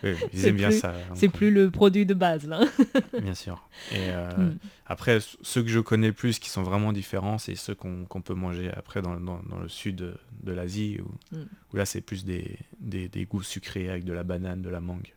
Oui, 0.02 0.10
ils 0.32 0.46
aiment 0.46 0.56
bien 0.56 0.70
plus- 0.70 0.80
ça. 0.80 0.94
C'est 1.14 1.28
plus 1.28 1.50
le 1.50 1.70
produit 1.70 2.06
de 2.06 2.14
base, 2.14 2.46
là. 2.46 2.60
Bien 3.22 3.34
sûr. 3.34 3.68
Et 3.92 3.96
euh, 4.10 4.30
Mm. 4.36 4.58
après, 4.86 5.18
ceux 5.42 5.62
que 5.62 5.68
je 5.68 5.78
connais 5.80 6.08
le 6.08 6.12
plus 6.12 6.38
qui 6.38 6.48
sont 6.48 6.62
vraiment 6.62 6.92
différents, 6.92 7.38
c'est 7.38 7.54
ceux 7.54 7.74
qu'on 7.74 8.06
peut 8.24 8.34
manger 8.34 8.70
après 8.74 9.02
dans, 9.02 9.20
dans- 9.20 9.42
dans 9.48 9.58
le 9.58 9.68
sud 9.68 9.96
de, 9.96 10.14
de 10.42 10.52
l'Asie, 10.52 10.98
où, 11.02 11.36
Mm. 11.36 11.44
où 11.72 11.76
là 11.76 11.84
c'est 11.84 12.00
plus 12.00 12.24
des, 12.24 12.58
des, 12.80 13.08
des 13.08 13.26
goûts 13.26 13.42
sucrés 13.42 13.88
avec 13.90 14.04
de 14.04 14.12
la 14.12 14.24
banane, 14.24 14.62
de 14.62 14.70
la 14.70 14.80
mangue. 14.80 15.12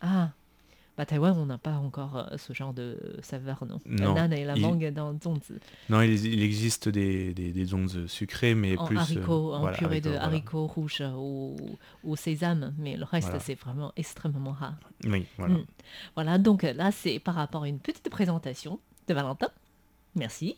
Ah 0.00 0.30
bah 0.96 1.04
Taïwan, 1.06 1.36
on 1.36 1.46
n'a 1.46 1.58
pas 1.58 1.72
encore 1.74 2.16
euh, 2.16 2.36
ce 2.36 2.52
genre 2.52 2.72
de 2.72 2.96
saveur, 3.22 3.64
non 3.66 3.80
Non, 3.84 4.04
La 4.08 4.12
banane 4.14 4.32
et 4.34 4.44
la 4.44 4.54
il- 4.56 4.62
mangue 4.62 4.92
dans 4.92 5.18
zonzi. 5.20 5.54
Non, 5.88 6.00
il, 6.02 6.12
il 6.24 6.42
existe 6.42 6.88
des, 6.88 7.34
des, 7.34 7.52
des 7.52 7.66
sucrées, 8.06 8.54
mais 8.54 8.76
En 8.78 8.86
plus... 8.86 8.96
euh, 9.16 9.26
en 9.26 9.60
voilà, 9.60 9.76
purée 9.76 10.00
de 10.00 10.10
voilà. 10.10 10.24
haricots 10.24 10.66
rouges 10.66 11.02
ou, 11.16 11.56
ou 12.04 12.14
sésame, 12.16 12.74
mais 12.78 12.96
le 12.96 13.04
reste, 13.04 13.26
Voilà. 13.28 13.40
c'est 13.40 13.54
vraiment 13.56 13.92
extrêmement 13.96 14.52
rare. 14.52 14.76
Oui, 15.04 15.26
voilà. 15.36 15.54
Mm. 15.54 15.64
Voilà, 16.14 16.38
donc 16.38 16.62
euh, 16.64 16.72
là, 16.72 16.92
c'est 16.92 17.18
par 17.18 17.34
rapport 17.34 17.64
à 17.64 17.68
une 17.68 17.80
petite 17.80 18.08
présentation 18.08 18.78
de 19.08 19.14
Valentin. 19.14 19.48
Merci. 20.14 20.56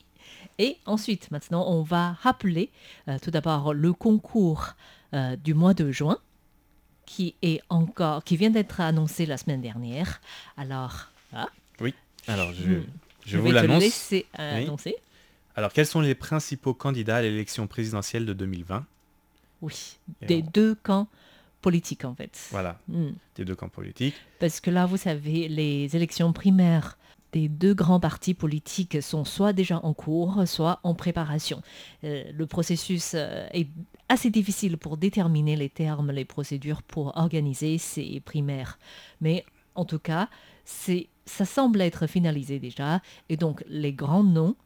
Et 0.59 0.77
ensuite, 0.87 1.31
maintenant, 1.31 1.65
on 1.69 1.83
va 1.83 2.13
rappeler 2.13 2.71
euh, 3.09 3.17
tout 3.23 3.31
d'abord 3.31 3.73
le 3.73 3.93
concours 3.93 4.71
euh, 5.15 5.37
du 5.37 5.55
mois 5.55 5.73
de 5.73 5.91
juin 5.93 6.19
qui 7.07 7.35
est 7.43 7.61
encore, 7.71 8.23
qui 8.25 8.37
vient 8.37 8.51
d'être 8.51 8.81
annoncé 8.81 9.25
la 9.27 9.37
semaine 9.39 9.61
dernière. 9.63 10.21
Alors, 10.57 11.07
ah, 11.33 11.49
Alors, 12.29 12.53
je, 12.53 12.65
Hmm. 12.79 12.87
je 13.25 13.39
vous 13.39 13.53
l'annonce. 13.53 14.13
euh, 14.13 14.21
Oui. 14.59 14.65
annoncer. 14.65 14.97
Alors, 15.55 15.73
quels 15.73 15.87
sont 15.87 16.01
les 16.01 16.17
principaux 16.17 16.75
candidats 16.75 17.17
à 17.19 17.23
l'élection 17.23 17.69
présidentielle 17.69 18.27
de 18.27 18.33
2020 18.33 18.85
Oui, 19.63 19.97
Et 20.23 20.27
des 20.27 20.43
deux 20.43 20.75
camps 20.75 21.07
politiques 21.63 22.05
en 22.05 22.15
fait. 22.17 22.49
Voilà, 22.51 22.79
Hmm. 22.89 23.11
des 23.37 23.45
deux 23.45 23.55
camps 23.55 23.69
politiques. 23.69 24.17
Parce 24.41 24.61
que 24.61 24.71
là, 24.71 24.87
vous 24.87 24.97
savez, 24.97 25.47
les 25.49 25.95
élections 25.95 26.33
primaires 26.33 26.99
des 27.37 27.49
deux 27.51 27.75
grands 27.75 28.01
partis 28.01 28.33
politiques 28.33 29.03
sont 29.03 29.27
soit 29.27 29.53
déjà 29.53 29.79
en 29.85 29.93
cours, 29.93 30.49
soit 30.49 30.81
en 30.85 30.95
préparation. 30.95 31.61
Euh, 32.03 32.25
le 32.33 32.47
processus 32.47 33.13
euh, 33.15 33.47
est 33.53 33.69
assez 34.09 34.31
difficile 34.31 34.79
pour 34.79 34.97
déterminer 34.97 35.55
les 35.55 35.69
termes, 35.69 36.11
les 36.13 36.25
procédures 36.25 36.83
pour 36.83 37.15
organiser 37.19 37.77
ces 37.77 38.21
primaires. 38.21 38.79
Mais 39.21 39.45
en 39.75 39.85
tout 39.85 39.99
cas, 39.99 40.31
ça 40.65 41.45
semble 41.45 41.83
être 41.83 42.07
finalisé 42.07 42.59
déjà. 42.59 43.03
Et 43.29 43.37
donc, 43.37 43.63
les 43.69 43.93
grands 43.93 44.25
noms 44.25 44.57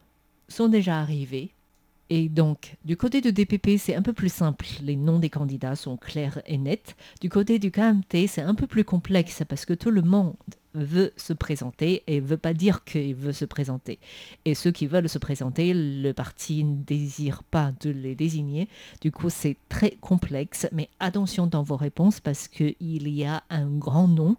sont 0.47 0.69
déjà 0.69 0.97
arrivés. 0.97 1.53
Et 2.13 2.27
donc, 2.27 2.75
du 2.83 2.97
côté 2.97 3.21
de 3.21 3.29
DPP, 3.29 3.77
c'est 3.79 3.95
un 3.95 4.01
peu 4.01 4.11
plus 4.11 4.33
simple. 4.33 4.65
Les 4.81 4.97
noms 4.97 5.17
des 5.17 5.29
candidats 5.29 5.77
sont 5.77 5.95
clairs 5.95 6.41
et 6.45 6.57
nets. 6.57 6.97
Du 7.21 7.29
côté 7.29 7.57
du 7.57 7.71
KMT, 7.71 8.27
c'est 8.27 8.41
un 8.41 8.53
peu 8.53 8.67
plus 8.67 8.83
complexe 8.83 9.43
parce 9.47 9.63
que 9.63 9.73
tout 9.73 9.91
le 9.91 10.01
monde 10.01 10.35
veut 10.73 11.13
se 11.15 11.31
présenter 11.31 12.03
et 12.07 12.19
veut 12.19 12.35
pas 12.35 12.53
dire 12.53 12.83
qu'il 12.83 13.15
veut 13.15 13.31
se 13.31 13.45
présenter. 13.45 13.97
Et 14.43 14.55
ceux 14.55 14.71
qui 14.71 14.87
veulent 14.87 15.07
se 15.07 15.19
présenter, 15.19 15.73
le 15.73 16.11
parti 16.11 16.65
ne 16.65 16.75
désire 16.83 17.43
pas 17.43 17.71
de 17.79 17.91
les 17.91 18.13
désigner. 18.13 18.67
Du 18.99 19.13
coup, 19.13 19.29
c'est 19.29 19.55
très 19.69 19.91
complexe. 19.91 20.67
Mais 20.73 20.89
attention 20.99 21.47
dans 21.47 21.63
vos 21.63 21.77
réponses 21.77 22.19
parce 22.19 22.49
qu'il 22.49 22.75
y 22.81 23.23
a 23.23 23.41
un 23.49 23.67
grand 23.67 24.09
nom 24.09 24.35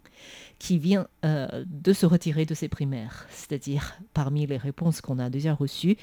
qui 0.58 0.78
vient 0.78 1.06
euh, 1.24 1.64
de 1.66 1.94
se 1.94 2.04
retirer 2.04 2.44
de 2.44 2.52
ses 2.52 2.68
primaires. 2.68 3.26
C'est-à-dire, 3.30 3.94
parmi 4.12 4.46
les 4.46 4.58
réponses 4.58 5.00
qu'on 5.00 5.18
a 5.18 5.30
déjà 5.30 5.54
reçues, 5.54 5.96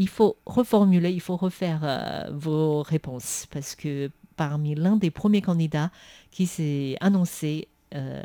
il 0.00 0.08
faut 0.08 0.38
reformuler, 0.46 1.12
il 1.12 1.20
faut 1.20 1.36
refaire 1.36 1.80
euh, 1.82 2.30
vos 2.32 2.82
réponses 2.82 3.46
parce 3.50 3.74
que 3.74 4.10
parmi 4.34 4.74
l'un 4.74 4.96
des 4.96 5.10
premiers 5.10 5.42
candidats 5.42 5.90
qui 6.30 6.46
s'est 6.46 6.96
annoncé 7.00 7.68
euh, 7.94 8.22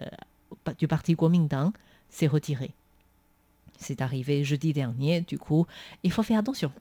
du 0.78 0.88
parti 0.88 1.18
Kuomintang 1.18 1.74
s'est 2.10 2.28
retiré. 2.28 2.72
C'est 3.78 4.02
arrivé 4.02 4.46
jeudi 4.46 4.72
dernier, 4.72 5.20
du 5.20 5.38
coup, 5.38 5.68
il 6.04 6.14
faut 6.14 6.24
faire 6.24 6.40
attention. 6.40 6.72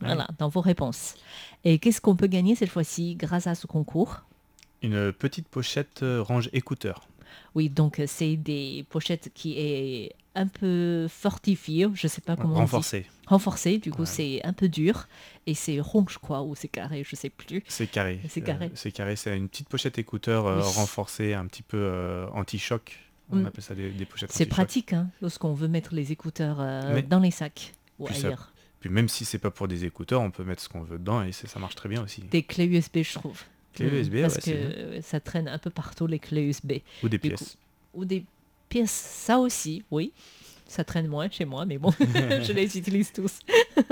Voilà, 0.00 0.26
dans 0.38 0.48
vos 0.48 0.62
réponses. 0.62 1.16
Et 1.64 1.78
qu'est-ce 1.78 2.00
qu'on 2.00 2.16
peut 2.16 2.26
gagner 2.26 2.54
cette 2.54 2.70
fois-ci 2.70 3.16
grâce 3.16 3.46
à 3.46 3.54
ce 3.54 3.66
concours? 3.66 4.22
Une 4.80 5.12
petite 5.12 5.48
pochette 5.48 6.02
euh, 6.02 6.22
range 6.22 6.48
écouteurs. 6.54 7.06
Oui, 7.54 7.68
donc 7.68 8.00
c'est 8.06 8.36
des 8.36 8.86
pochettes 8.88 9.30
qui 9.34 9.58
est 9.58 10.14
un 10.34 10.46
peu 10.46 11.06
fortifiées, 11.08 11.86
je 11.94 12.06
sais 12.08 12.20
pas 12.20 12.36
comment 12.36 12.50
on 12.52 12.54
dit. 12.56 12.60
Renforcé. 12.60 13.06
renforcé, 13.26 13.78
du 13.78 13.90
coup 13.90 14.00
Ouais. 14.02 14.06
c'est 14.06 14.40
un 14.44 14.52
peu 14.52 14.68
dur 14.68 15.08
et 15.46 15.54
c'est 15.54 15.80
rond 15.80 16.04
je 16.08 16.18
crois 16.18 16.42
ou 16.42 16.54
c'est 16.54 16.68
carré, 16.68 17.02
je 17.08 17.16
sais 17.16 17.30
plus. 17.30 17.62
C'est 17.68 17.86
carré. 17.88 18.20
C'est 18.28 18.40
carré. 18.40 18.66
Euh, 18.66 18.70
c'est 18.74 18.92
carré. 18.92 19.16
C'est 19.16 19.36
une 19.36 19.48
petite 19.48 19.68
pochette 19.68 19.98
écouteur 19.98 20.46
euh, 20.46 20.56
Oui. 20.62 20.72
renforcée, 20.76 21.34
un 21.34 21.46
petit 21.46 21.62
peu 21.62 21.78
euh, 21.78 22.26
anti-choc. 22.32 22.98
On 23.32 23.36
Mm. 23.36 23.46
appelle 23.46 23.62
ça 23.64 23.74
des, 23.74 23.90
des 23.90 24.04
pochettes 24.06 24.32
C'est 24.32 24.46
pratique 24.46 24.92
hein, 24.92 25.08
lorsqu'on 25.22 25.54
veut 25.54 25.68
mettre 25.68 25.94
les 25.94 26.10
écouteurs 26.12 26.58
Mais- 26.92 27.02
dans 27.02 27.20
les 27.20 27.30
sacs 27.30 27.72
ou 27.98 28.08
ça- 28.08 28.14
ailleurs. 28.28 28.52
Puis 28.80 28.88
même 28.90 29.08
si 29.08 29.24
c'est 29.24 29.38
pas 29.38 29.50
pour 29.50 29.68
des 29.68 29.84
écouteurs, 29.84 30.20
on 30.22 30.30
peut 30.30 30.42
mettre 30.42 30.62
ce 30.62 30.68
qu'on 30.68 30.82
veut 30.82 30.98
dedans 30.98 31.22
et 31.22 31.32
ça 31.32 31.58
marche 31.60 31.74
très 31.74 31.88
bien 31.88 32.02
aussi. 32.02 32.22
Des 32.22 32.42
clés 32.42 32.64
USB 32.66 33.02
je 33.02 33.14
trouve. 33.14 33.42
Clés 33.74 33.86
USB, 33.86 34.22
Parce 34.22 34.36
ouais, 34.46 34.52
que 34.96 35.00
ça 35.02 35.20
traîne 35.20 35.46
un 35.46 35.58
peu 35.58 35.70
partout 35.70 36.06
les 36.08 36.18
clés 36.18 36.42
USB. 36.42 36.72
Ou 37.04 37.08
des 37.08 37.18
Du 37.18 37.28
pièces. 37.28 37.56
Ou 37.94 38.04
des 38.04 38.24
pièces, 38.70 38.90
ça 38.90 39.38
aussi, 39.38 39.84
oui. 39.90 40.12
Ça 40.66 40.84
traîne 40.84 41.08
moins 41.08 41.28
chez 41.28 41.44
moi, 41.44 41.66
mais 41.66 41.78
bon, 41.78 41.90
je 41.98 42.52
les 42.52 42.78
utilise 42.78 43.12
tous. 43.12 43.40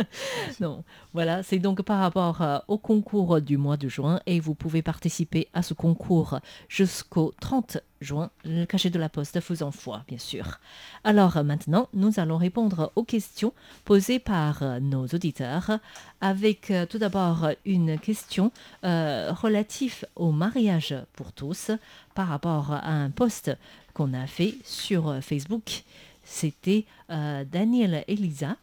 non, 0.61 0.85
voilà, 1.13 1.43
c'est 1.43 1.59
donc 1.59 1.83
par 1.83 1.99
rapport 1.99 2.41
euh, 2.41 2.59
au 2.69 2.79
concours 2.79 3.41
du 3.41 3.57
mois 3.57 3.77
de 3.77 3.89
juin 3.89 4.21
et 4.27 4.39
vous 4.39 4.55
pouvez 4.55 4.81
participer 4.81 5.49
à 5.53 5.63
ce 5.63 5.75
concours 5.75 6.39
jusqu'au 6.69 7.35
30 7.41 7.79
juin, 8.01 8.31
le 8.45 8.65
cachet 8.65 8.91
de 8.91 8.99
la 8.99 9.09
poste 9.09 9.41
faisant 9.41 9.71
foi, 9.71 10.05
bien 10.09 10.19
sûr. 10.19 10.61
Alors 11.05 11.37
euh, 11.37 11.43
maintenant, 11.43 11.89
nous 11.95 12.21
allons 12.21 12.37
répondre 12.37 12.93
aux 12.97 13.05
questions 13.05 13.53
posées 13.85 14.19
par 14.19 14.63
euh, 14.63 14.81
nos 14.81 15.07
auditeurs 15.07 15.79
avec 16.21 16.71
euh, 16.71 16.87
tout 16.87 16.99
d'abord 16.99 17.49
une 17.65 17.99
question 17.99 18.53
euh, 18.85 19.33
relative 19.33 20.05
au 20.17 20.33
mariage 20.33 20.95
pour 21.15 21.33
tous 21.33 21.71
par 22.15 22.29
rapport 22.29 22.73
à 22.73 22.91
un 22.91 23.11
post 23.11 23.51
qu'on 23.99 24.15
a 24.15 24.29
fait 24.29 24.55
sur 24.65 25.09
euh, 25.09 25.21
Facebook. 25.21 25.83
C'était 26.25 26.85
euh, 27.11 27.45
Daniel 27.51 28.05
Elisa 28.07 28.57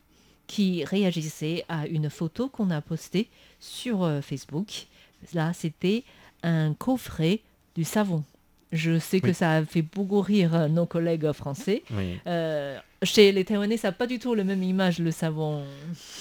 qui 0.47 0.85
réagissait 0.85 1.65
à 1.67 1.87
une 1.87 2.09
photo 2.09 2.47
qu'on 2.47 2.69
a 2.71 2.79
postée 2.79 3.27
sur 3.59 4.03
euh, 4.03 4.21
Facebook. 4.21 4.85
Là, 5.33 5.51
c'était 5.53 6.03
un 6.43 6.73
coffret 6.73 7.41
du 7.75 7.83
savon. 7.83 8.23
Je 8.71 8.97
sais 8.97 9.19
que 9.19 9.27
Oui. 9.27 9.33
ça 9.33 9.51
a 9.57 9.65
fait 9.65 9.81
beaucoup 9.81 10.21
rire 10.21 10.69
nos 10.69 10.85
collègues 10.85 11.31
français. 11.33 11.83
Oui. 11.91 12.17
Euh, 12.27 12.77
chez 13.03 13.31
les 13.33 13.43
Taïwanais, 13.43 13.77
ça 13.77 13.89
n'a 13.89 13.91
pas 13.93 14.07
du 14.07 14.19
tout 14.19 14.35
la 14.35 14.43
même 14.45 14.63
image, 14.63 14.99
le 14.99 15.11
savon. 15.11 15.63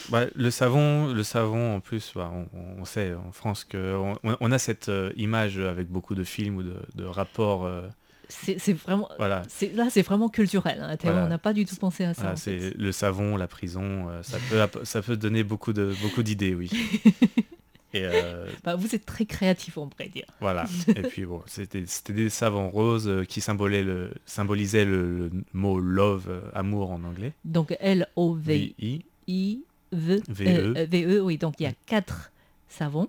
Bah, 0.09 0.27
le 0.35 0.51
savon, 0.51 1.13
le 1.13 1.23
savon 1.23 1.77
en 1.77 1.81
plus, 1.81 2.13
bah, 2.17 2.33
on, 2.35 2.81
on 2.81 2.85
sait 2.85 3.15
en 3.15 3.31
France 3.33 3.63
que 3.65 3.97
on, 4.41 4.53
a 4.53 4.59
cette 4.59 4.91
image 5.17 5.59
avec 5.59 5.89
beaucoup 5.89 6.15
de 6.17 6.25
films 6.25 6.57
ou 6.57 6.63
de, 6.65 6.77
de 6.97 7.05
rapports. 7.05 7.65
euh, 7.65 7.87
C'est 8.29 8.73
vraiment... 8.73 9.09
voilà, 9.19 9.43
Là, 9.75 9.89
c'est 9.91 10.03
vraiment 10.03 10.29
culturel. 10.29 10.81
hein. 10.83 10.97
Voilà. 11.03 11.25
On 11.25 11.29
n'a 11.29 11.39
pas 11.39 11.53
du 11.53 11.65
tout 11.65 11.77
pensé 11.77 12.05
à 12.05 12.15
ça. 12.15 12.23
Voilà, 12.23 12.37
c'est 12.37 12.77
le 12.77 12.93
savon, 12.93 13.37
la 13.37 13.47
prison, 13.47 14.09
euh, 14.09 14.23
ça 14.23 14.39
peut 14.51 14.85
ça 14.85 15.03
peut 15.03 15.17
donner 15.17 15.43
beaucoup 15.45 15.73
de 15.73 15.95
beaucoup 16.03 16.23
d'idées, 16.23 16.55
oui. 16.55 16.71
Et 17.97 18.03
euh, 18.05 18.49
Bah, 18.65 18.75
vous 18.75 18.93
êtes 18.95 19.07
très 19.07 19.25
créatif, 19.25 19.79
on 19.79 19.87
pourrait 19.89 20.09
dire. 20.09 20.25
voilà. 20.41 20.65
Et 20.89 21.03
puis 21.03 21.25
bon, 21.27 21.43
c'était 21.47 21.85
c'était 21.87 22.13
des 22.13 22.29
savons 22.29 22.69
roses 22.69 23.09
euh, 23.09 23.25
qui 23.25 23.39
le 23.41 24.11
symbolisaient 24.27 24.85
le, 24.85 25.29
le 25.29 25.31
mot 25.53 25.79
love, 25.79 26.27
euh, 26.29 26.41
amour 26.55 26.91
en 26.91 27.05
anglais. 27.05 27.33
Donc, 27.45 27.77
L-O-V-I. 27.79 28.75
V-I. 28.77 29.63
I-V-E. 29.93 30.23
V-E. 30.29 30.75
euh, 30.77 30.87
V-E, 30.91 31.21
oui. 31.21 31.39
Donc, 31.39 31.55
il 31.61 31.63
y 31.63 31.67
a 31.67 31.73
quatre 31.87 32.33
savons, 32.69 33.09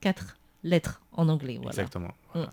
quatre 0.00 0.36
lettres 0.64 1.00
en 1.12 1.28
anglais. 1.28 1.54
Voilà. 1.56 1.70
Exactement. 1.70 2.10
Voilà. 2.34 2.50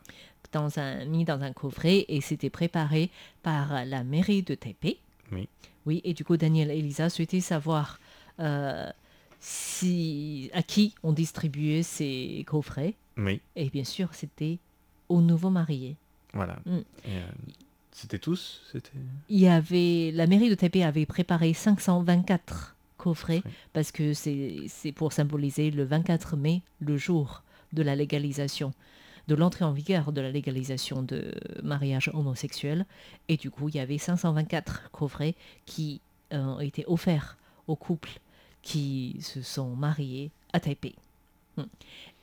Dans 0.53 0.77
un, 0.79 1.03
mis 1.05 1.25
dans 1.25 1.41
un 1.41 1.51
coffret 1.51 2.05
et 2.07 2.21
c'était 2.21 2.49
préparé 2.51 3.09
par 3.41 3.85
la 3.85 4.03
mairie 4.03 4.43
de 4.43 4.53
Taipei. 4.55 4.99
Oui. 5.31 5.49
Oui, 5.85 5.99
et 6.05 6.13
du 6.13 6.23
coup, 6.23 6.37
Daniel 6.37 6.69
et 6.71 6.77
Elisa 6.77 7.09
souhaitaient 7.09 7.41
savoir 7.41 7.99
euh, 8.39 8.89
si, 9.39 10.49
à 10.53 10.63
qui 10.63 10.93
on 11.03 11.11
distribuait 11.11 11.83
ces 11.83 12.43
coffrets. 12.47 12.93
Oui, 13.17 13.41
Et 13.55 13.69
bien 13.69 13.83
sûr, 13.83 14.09
c'était 14.13 14.57
aux 15.09 15.21
nouveaux 15.21 15.49
mariés. 15.49 15.95
voilà. 16.33 16.57
Mm. 16.65 16.77
Euh, 17.09 17.27
c'était 17.91 18.17
tous, 18.19 18.61
c'était? 18.71 18.89
Il 19.29 19.39
y 19.39 19.47
avait, 19.47 20.11
la 20.13 20.25
mairie 20.25 20.49
de 20.49 20.55
Taipei 20.55 20.83
avait 20.83 21.05
préparé 21.05 21.53
524 21.53 22.75
coffrets 22.97 23.41
Oui. 23.45 23.51
parce 23.73 23.91
que 23.91 24.13
c'est 24.13 24.61
c'est 24.67 24.91
pour 24.91 25.13
symboliser 25.13 25.69
le 25.71 25.83
24 25.83 26.35
mai, 26.37 26.61
le 26.79 26.97
jour 26.97 27.43
de 27.73 27.83
la 27.83 27.95
légalisation, 27.95 28.71
de 29.27 29.35
l'entrée 29.35 29.65
en 29.65 29.71
vigueur 29.71 30.11
de 30.11 30.21
la 30.21 30.31
légalisation 30.31 31.01
de 31.01 31.33
mariage 31.63 32.09
homosexuel. 32.13 32.85
Et 33.29 33.37
du 33.37 33.49
coup, 33.51 33.69
il 33.69 33.75
y 33.75 33.79
avait 33.79 33.97
524 33.97 34.91
coffrets 34.91 35.35
qui 35.65 36.01
euh, 36.33 36.43
ont 36.43 36.59
été 36.59 36.83
offerts 36.87 37.37
aux 37.67 37.75
couples 37.75 38.19
qui 38.61 39.17
se 39.21 39.41
sont 39.41 39.75
mariés 39.75 40.31
à 40.53 40.59
Taipei. 40.59 40.95
Hmm. 41.57 41.63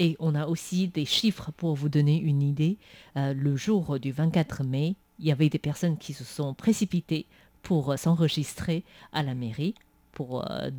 Et 0.00 0.16
on 0.18 0.34
a 0.34 0.46
aussi 0.46 0.88
des 0.88 1.04
chiffres 1.04 1.52
pour 1.52 1.76
vous 1.76 1.88
donner 1.88 2.18
une 2.18 2.42
idée. 2.42 2.78
Euh, 3.16 3.32
le 3.32 3.56
jour 3.56 4.00
du 4.00 4.10
24 4.10 4.64
mai, 4.64 4.96
il 5.18 5.26
y 5.26 5.32
avait 5.32 5.48
des 5.48 5.58
personnes 5.58 5.98
qui 5.98 6.12
se 6.12 6.24
sont 6.24 6.54
précipitées 6.54 7.26
pour 7.62 7.92
euh, 7.92 7.96
s'enregistrer 7.96 8.82
à 9.12 9.22
la 9.22 9.34
mairie, 9.34 9.74
pour, 10.12 10.50
euh, 10.50 10.70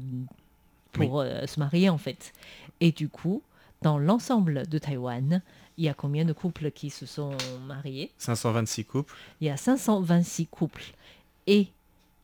pour 0.91 1.23
se 1.23 1.59
marier 1.59 1.89
en 1.89 1.97
fait. 1.97 2.33
Et 2.81 2.91
du 2.91 3.07
coup, 3.07 3.41
dans 3.81 3.97
l'ensemble 3.97 4.67
de 4.67 4.77
Taïwan, 4.77 5.41
il 5.77 5.85
y 5.85 5.89
a 5.89 5.93
combien 5.93 6.25
de 6.25 6.33
couples 6.33 6.71
qui 6.71 6.89
se 6.89 7.05
sont 7.05 7.31
mariés? 7.65 8.11
526 8.17 8.85
couples. 8.85 9.15
Il 9.41 9.47
y 9.47 9.49
a 9.49 9.57
526 9.57 10.47
couples. 10.47 10.83
Et 11.47 11.67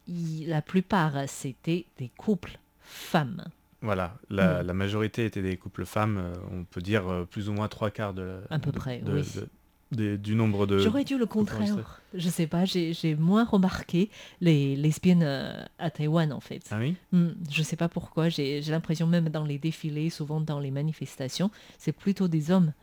il- 0.07 0.47
la 0.47 0.61
plupart, 0.61 1.13
c'était 1.27 1.85
des 1.97 2.09
couples 2.15 2.57
femmes. 2.81 3.43
Voilà, 3.81 4.15
la, 4.29 4.63
Mm. 4.63 4.67
la 4.67 4.73
majorité 4.73 5.25
étaient 5.25 5.41
des 5.41 5.57
couples 5.57 5.85
femmes, 5.85 6.17
euh, 6.17 6.33
on 6.51 6.63
peut 6.63 6.81
dire 6.81 7.07
euh, 7.07 7.25
plus 7.25 7.47
ou 7.49 7.53
moins 7.53 7.67
trois 7.67 7.91
quarts 7.91 8.13
de, 8.13 8.41
À 8.49 8.57
peu 8.59 8.71
de- 8.71 8.77
près, 8.77 8.99
de- 8.99 9.13
oui. 9.13 9.21
de- 9.35 9.47
du 9.91 10.35
nombre 10.35 10.67
de... 10.67 10.79
J'aurais 10.79 11.03
dû 11.03 11.17
le 11.17 11.25
contraire. 11.25 12.01
Je 12.13 12.29
sais 12.29 12.47
pas, 12.47 12.65
j'ai 12.65 13.15
moins 13.17 13.45
remarqué 13.45 14.09
les 14.41 14.75
lesbiennes 14.75 15.23
euh, 15.23 15.63
à 15.79 15.89
Taïwan 15.89 16.31
en 16.33 16.39
fait. 16.39 16.63
Ah 16.71 16.77
oui 16.79 16.95
Hmm, 17.11 17.29
je 17.49 17.63
sais 17.63 17.75
pas 17.75 17.87
pourquoi, 17.89 18.29
j'ai 18.29 18.61
l'impression 18.61 19.07
même 19.07 19.29
dans 19.29 19.43
les 19.43 19.57
défilés, 19.57 20.09
souvent 20.09 20.41
dans 20.41 20.59
les 20.59 20.71
manifestations, 20.71 21.51
c'est 21.77 21.91
plutôt 21.93 22.27
des 22.27 22.51
hommes 22.51 22.73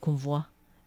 qu'on 0.00 0.14
voit. 0.14 0.46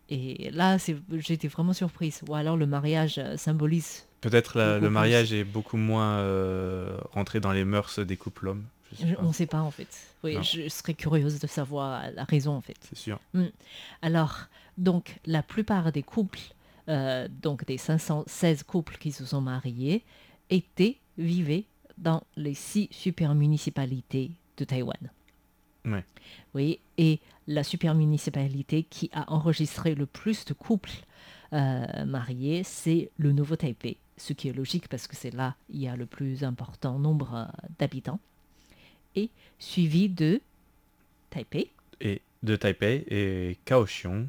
Et 0.10 0.52
là, 0.52 0.78
j'étais 1.12 1.50
vraiment 1.50 1.74
surprise. 1.74 2.22
Ou 2.30 2.34
alors 2.36 2.56
le 2.56 2.66
mariage 2.66 3.18
euh, 3.18 3.36
symbolise. 3.36 4.06
Peut-être 4.22 4.58
le 4.58 4.80
plus. 4.80 4.90
mariage 4.90 5.34
est 5.34 5.44
beaucoup 5.44 5.78
moins 5.78 6.20
euh, 6.20 6.98
rentré 7.12 7.40
dans 7.40 7.52
les 7.52 7.66
mœurs 7.66 8.00
des 8.00 8.16
couples 8.16 8.48
hommes. 8.48 8.64
Je 8.98 9.06
on 9.20 9.28
ne 9.28 9.34
sait 9.34 9.48
pas 9.48 9.60
en 9.60 9.70
fait. 9.70 9.88
Oui, 10.24 10.36
Non. 10.36 10.42
je 10.44 10.70
serais 10.70 10.94
curieuse 10.94 11.40
de 11.40 11.48
savoir 11.48 12.04
la 12.16 12.24
raison 12.24 12.54
en 12.54 12.62
fait. 12.62 12.78
C'est 12.88 12.98
sûr. 12.98 13.20
Alors, 14.02 14.48
donc, 14.78 15.20
la 15.26 15.44
plupart 15.44 15.92
des 15.92 16.04
couples, 16.04 16.40
euh, 16.90 17.28
donc 17.42 17.66
des 17.66 17.78
516 17.78 18.64
couples 18.64 18.98
qui 18.98 19.12
se 19.12 19.26
sont 19.26 19.42
mariés, 19.42 20.04
étaient, 20.50 20.98
vivaient 21.18 21.66
dans 21.98 22.24
les 22.36 22.54
six 22.54 22.88
supermunicipalités 22.92 24.32
de 24.58 24.64
Taïwan. 24.66 25.12
Ouais. 25.86 26.04
Oui, 26.54 26.80
et 26.98 27.20
la 27.48 27.64
supermunicipalité 27.64 28.84
qui 28.84 29.10
a 29.14 29.32
enregistré 29.32 29.96
le 29.96 30.06
plus 30.06 30.46
de 30.46 30.54
couples 30.54 30.92
euh, 31.54 32.06
mariés, 32.06 32.64
c'est 32.64 33.10
le 33.18 33.32
Nouveau 33.32 33.56
Taipei, 33.56 33.98
ce 34.18 34.34
qui 34.34 34.50
est 34.50 34.54
logique 34.54 34.90
parce 34.90 35.08
que 35.08 35.16
c'est 35.16 35.34
là 35.34 35.56
il 35.70 35.80
y 35.80 35.88
a 35.88 35.96
le 35.96 36.06
plus 36.06 36.44
important 36.44 37.00
nombre 37.00 37.34
euh, 37.34 37.68
d'habitants, 37.80 38.20
et 39.16 39.30
suivi 39.58 40.10
de 40.10 40.42
Taipei, 41.30 41.72
Et 42.02 42.22
de 42.44 42.56
Taipei 42.56 43.06
et 43.10 43.58
Kaohsiung, 43.66 44.28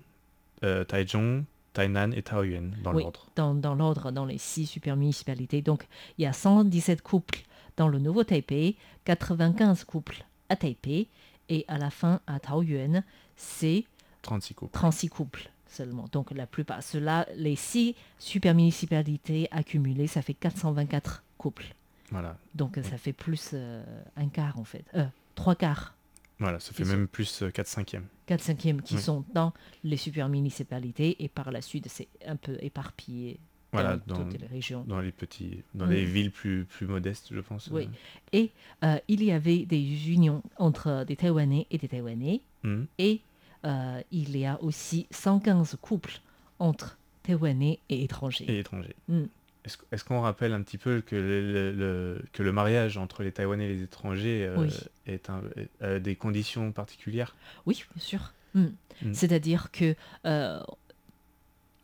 euh, 0.64 0.84
Taichung, 0.84 1.44
Tainan 1.72 2.10
et 2.12 2.22
Taoyuan 2.22 2.70
dans 2.82 2.94
Oui, 2.94 3.02
l'ordre. 3.02 3.26
dans, 3.36 3.54
dans 3.54 3.74
l'ordre, 3.74 4.10
dans 4.10 4.24
les 4.24 4.38
six 4.38 4.66
supermunicipalités. 4.66 5.62
Donc, 5.62 5.86
il 6.18 6.22
y 6.22 6.26
a 6.26 6.32
117 6.32 7.02
couples 7.02 7.40
dans 7.76 7.88
le 7.88 7.98
nouveau 7.98 8.24
Taipei, 8.24 8.76
95 9.04 9.84
couples 9.84 10.24
à 10.48 10.56
Taipei, 10.56 11.08
et 11.48 11.64
à 11.68 11.78
la 11.78 11.90
fin, 11.90 12.20
à 12.26 12.40
Taoyuan, 12.40 13.02
c'est 13.36 13.84
36 14.22 14.54
couples. 14.54 14.72
36 14.72 15.08
couples 15.08 15.50
seulement. 15.66 16.06
Donc, 16.12 16.30
la 16.32 16.46
plupart, 16.46 16.82
cela, 16.82 17.26
les 17.36 17.54
six 17.56 17.94
supermunicipalités 18.18 19.48
accumulées, 19.50 20.06
ça 20.06 20.22
fait 20.22 20.34
424 20.34 21.22
couples. 21.36 21.74
Voilà. 22.10 22.36
Donc, 22.54 22.78
ça 22.82 22.96
fait 22.98 23.12
plus 23.12 23.50
euh, 23.52 23.82
un 24.16 24.28
quart, 24.28 24.58
en 24.58 24.64
fait. 24.64 24.84
Euh, 24.94 25.04
trois 25.34 25.54
quarts. 25.54 25.94
Voilà, 26.40 26.60
ça 26.60 26.72
fait 26.72 26.84
même 26.84 27.08
plus 27.08 27.42
4 27.52 27.66
cinquièmes. 27.66 28.06
4 28.26 28.40
cinquièmes 28.40 28.82
qui 28.82 28.94
Oui. 28.94 29.00
sont 29.02 29.24
dans 29.34 29.52
les 29.82 29.96
supermunicipalités 29.96 31.22
et 31.22 31.28
par 31.28 31.50
la 31.50 31.60
suite 31.62 31.88
c'est 31.88 32.08
un 32.26 32.36
peu 32.36 32.56
éparpillé 32.60 33.40
Voilà, 33.72 33.96
dans, 34.06 34.16
dans, 34.18 34.24
toutes 34.24 34.40
les 34.40 34.46
régions. 34.46 34.84
dans 34.86 35.00
les 35.00 35.12
petits, 35.12 35.62
dans 35.74 35.86
les 35.86 36.04
villes 36.04 36.30
plus, 36.30 36.64
plus 36.64 36.86
modestes, 36.86 37.28
je 37.34 37.40
pense. 37.40 37.68
Oui. 37.72 37.88
Et 38.32 38.50
euh, 38.84 38.98
il 39.08 39.22
y 39.24 39.32
avait 39.32 39.66
des 39.66 40.10
unions 40.10 40.42
entre 40.56 41.04
des 41.06 41.16
Taïwanais 41.16 41.66
et 41.70 41.78
des 41.78 41.88
Taïwanais. 41.88 42.40
euh. 42.64 42.68
Mhm. 42.76 42.86
Et 42.98 43.20
euh, 43.64 44.00
il 44.12 44.36
y 44.36 44.46
a 44.46 44.62
aussi 44.62 45.06
115 45.10 45.76
couples 45.80 46.20
entre 46.60 46.98
Taïwanais 47.24 47.80
et 47.88 48.04
étrangers. 48.04 48.44
Et 48.48 48.60
étrangers. 48.60 48.94
Mm. 49.08 49.24
Est-ce 49.68 49.76
qu- 49.76 49.84
est-ce 49.92 50.02
qu'on 50.02 50.22
rappelle 50.22 50.54
un 50.54 50.62
petit 50.62 50.78
peu 50.78 51.02
que 51.02 51.14
le, 51.14 52.24
que 52.32 52.42
le 52.42 52.52
mariage 52.52 52.96
entre 52.96 53.22
les 53.22 53.32
Taïwanais 53.32 53.66
et 53.66 53.74
les 53.74 53.82
étrangers 53.82 54.46
euh, 54.46 54.56
Oui. 54.56 54.72
est 55.06 55.28
un, 55.28 55.42
a 55.82 55.98
des 55.98 56.16
conditions 56.16 56.72
particulières? 56.72 57.36
Oui, 57.66 57.84
bien 57.94 58.02
sûr. 58.02 58.32
Mm. 58.54 58.68
Mm. 59.02 59.12
C'est-à-dire 59.12 59.70
que 59.70 59.94
euh, 60.24 60.60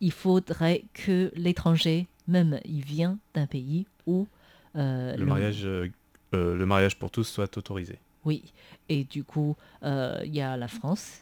il 0.01 0.11
faudrait 0.11 0.83
que 0.93 1.31
l'étranger, 1.35 2.07
même 2.27 2.59
il 2.65 2.83
vient 2.83 3.19
d'un 3.35 3.45
pays 3.45 3.85
où 4.07 4.27
euh, 4.75 5.15
le, 5.15 5.25
mariage, 5.25 5.63
euh, 5.65 5.87
euh, 6.33 6.55
le 6.55 6.65
mariage 6.65 6.97
pour 6.97 7.11
tous 7.11 7.23
soit 7.25 7.55
autorisé. 7.55 7.99
Oui, 8.23 8.51
et 8.89 9.03
du 9.03 9.23
coup, 9.23 9.55
euh, 9.83 10.19
il 10.25 10.33
y 10.33 10.41
a 10.41 10.57
la 10.57 10.67
France, 10.67 11.21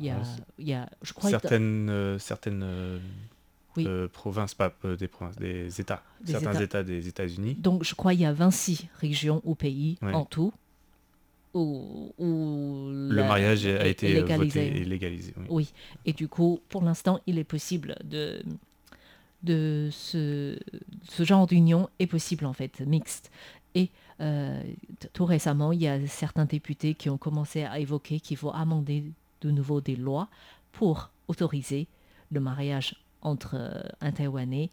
il 0.00 0.06
y 0.06 0.10
a, 0.10 0.20
y 0.58 0.72
a, 0.72 0.90
je 1.02 1.12
crois, 1.12 1.30
certaines 1.30 1.88
euh, 1.88 2.18
certaines 2.18 2.64
euh, 2.64 2.98
Oui. 3.76 3.86
euh, 3.86 4.08
provinces, 4.08 4.54
pas 4.54 4.74
euh, 4.84 4.96
des 4.96 5.08
provinces, 5.08 5.36
des 5.36 5.80
États, 5.80 6.02
Des 6.20 6.32
certains 6.32 6.52
États. 6.54 6.62
États, 6.62 6.82
des 6.82 7.08
États-Unis. 7.08 7.54
donc 7.54 7.84
je 7.84 7.94
crois 7.94 8.12
il 8.14 8.20
y 8.20 8.24
a 8.26 8.32
26 8.32 8.86
régions 9.00 9.40
ou 9.44 9.54
pays 9.54 9.98
Ouais. 10.02 10.12
en 10.14 10.24
tout 10.24 10.52
où, 11.54 12.12
où 12.18 12.88
Le 12.90 13.22
mariage 13.24 13.66
a 13.66 13.86
été 13.86 14.12
légalisé. 14.14 14.60
voté 14.70 14.80
et 14.80 14.84
légalisé. 14.84 15.34
oui. 15.36 15.44
Oui, 15.50 15.72
et 16.06 16.12
du 16.14 16.26
coup, 16.28 16.60
pour 16.70 16.82
l'instant, 16.82 17.20
il 17.26 17.38
est 17.38 17.44
possible 17.44 17.96
de 18.04 18.42
de 19.42 19.88
ce, 19.90 20.56
ce 21.08 21.24
genre 21.24 21.46
d'union 21.48 21.88
est 21.98 22.06
possible 22.06 22.46
en 22.46 22.52
fait, 22.52 22.80
mixte. 22.80 23.30
Et 23.74 23.90
euh, 24.20 24.62
tout 25.14 25.24
récemment, 25.24 25.72
il 25.72 25.82
y 25.82 25.88
a 25.88 26.06
certains 26.06 26.44
députés 26.44 26.94
qui 26.94 27.10
ont 27.10 27.18
commencé 27.18 27.64
à 27.64 27.80
évoquer 27.80 28.20
qu'il 28.20 28.36
faut 28.36 28.52
amender 28.52 29.02
de 29.40 29.50
nouveau 29.50 29.80
des 29.80 29.96
lois 29.96 30.28
pour 30.70 31.10
autoriser 31.26 31.88
le 32.30 32.38
mariage 32.40 32.94
entre 33.22 33.54
euh, 33.54 33.82
un 34.00 34.12
Taïwanais 34.12 34.70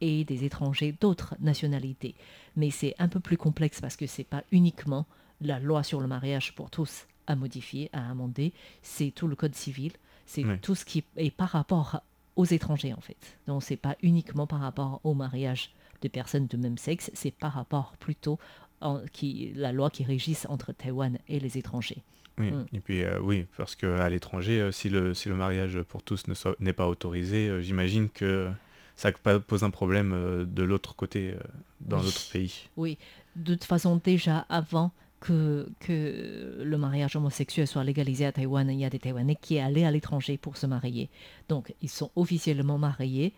et 0.00 0.24
des 0.24 0.44
étrangers 0.44 0.94
d'autres 1.00 1.34
nationalités. 1.40 2.14
Mais 2.56 2.70
c'est 2.70 2.94
un 2.98 3.08
peu 3.08 3.20
plus 3.20 3.36
complexe 3.36 3.80
parce 3.80 3.96
que 3.96 4.06
c'est 4.06 4.24
pas 4.24 4.44
uniquement 4.52 5.06
la 5.40 5.58
loi 5.58 5.82
sur 5.82 6.00
le 6.00 6.06
mariage 6.06 6.54
pour 6.54 6.70
tous 6.70 7.06
à 7.26 7.36
modifier, 7.36 7.90
à 7.92 8.10
amender, 8.10 8.52
c'est 8.82 9.10
tout 9.10 9.26
le 9.28 9.36
code 9.36 9.54
civil, 9.54 9.92
c'est 10.26 10.44
Oui. 10.44 10.58
tout 10.60 10.74
ce 10.74 10.84
qui 10.84 11.04
est 11.16 11.30
par 11.30 11.50
rapport 11.50 12.00
aux 12.36 12.44
étrangers 12.46 12.94
en 12.94 13.00
fait. 13.00 13.16
Donc 13.46 13.62
c'est 13.62 13.76
pas 13.76 13.96
uniquement 14.02 14.46
par 14.46 14.60
rapport 14.60 15.00
au 15.04 15.14
mariage 15.14 15.70
de 16.00 16.08
personnes 16.08 16.46
de 16.46 16.56
même 16.56 16.78
sexe, 16.78 17.10
c'est 17.14 17.30
par 17.32 17.52
rapport 17.52 17.96
plutôt 17.98 18.38
en 18.80 19.00
qui 19.12 19.52
la 19.56 19.72
loi 19.72 19.90
qui 19.90 20.04
régisse 20.04 20.46
entre 20.48 20.72
Taïwan 20.72 21.18
et 21.28 21.40
les 21.40 21.58
étrangers. 21.58 22.02
Oui. 22.38 22.50
Mm. 22.52 22.66
Et 22.72 22.80
puis 22.80 23.02
euh, 23.02 23.18
oui, 23.20 23.46
parce 23.56 23.74
qu'à 23.76 24.08
l'étranger, 24.08 24.60
euh, 24.60 24.72
si 24.72 24.88
le, 24.88 25.14
si 25.14 25.28
le 25.28 25.34
mariage 25.34 25.80
pour 25.82 26.02
tous 26.02 26.26
ne 26.28 26.34
n'est 26.60 26.72
pas 26.72 26.86
autorisé, 26.88 27.48
euh, 27.48 27.60
j'imagine 27.60 28.08
que 28.08 28.48
ça 28.96 29.12
pose 29.12 29.62
un 29.64 29.70
problème 29.70 30.46
de 30.48 30.62
l'autre 30.64 30.96
côté, 30.96 31.34
dans 31.80 31.98
Oui. 31.98 32.04
l'autre 32.06 32.30
pays. 32.32 32.68
Oui, 32.76 32.98
de 33.36 33.54
toute 33.54 33.64
façon 33.64 34.00
déjà 34.02 34.38
avant 34.48 34.90
que, 35.20 35.68
que 35.80 36.60
le 36.64 36.78
mariage 36.78 37.14
homosexuel 37.16 37.66
soit 37.68 37.84
légalisé 37.84 38.26
à 38.26 38.32
Taïwan, 38.32 38.68
il 38.70 38.78
y 38.80 38.84
a 38.84 38.90
des 38.90 38.98
Taïwanais 38.98 39.36
qui 39.40 39.58
allaient 39.58 39.84
à 39.84 39.90
l'étranger 39.92 40.36
pour 40.36 40.56
se 40.56 40.66
marier. 40.66 41.10
Donc 41.48 41.72
ils 41.82 41.88
sont 41.88 42.10
officiellement 42.16 42.78
mariés 42.78 43.32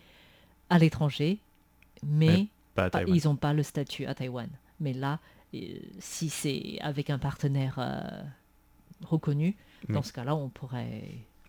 à 0.70 0.78
l'étranger, 0.78 1.38
mais 2.06 2.26
Mais 2.26 2.46
Pas 2.74 2.84
à 2.84 2.90
pas- 2.90 2.98
Taïwan. 3.00 3.16
ils 3.16 3.26
n'ont 3.28 3.36
pas 3.36 3.52
le 3.52 3.62
statut 3.62 4.06
à 4.06 4.14
Taïwan. 4.14 4.48
Mais 4.78 4.92
là, 4.94 5.18
si 5.98 6.28
c'est 6.30 6.78
avec 6.80 7.10
un 7.10 7.18
partenaire 7.18 7.74
euh, 7.78 8.00
reconnu, 9.04 9.56
Oui. 9.88 9.94
dans 9.94 10.02
ce 10.02 10.12
cas-là, 10.12 10.34
on 10.34 10.48
pourrait, 10.48 11.02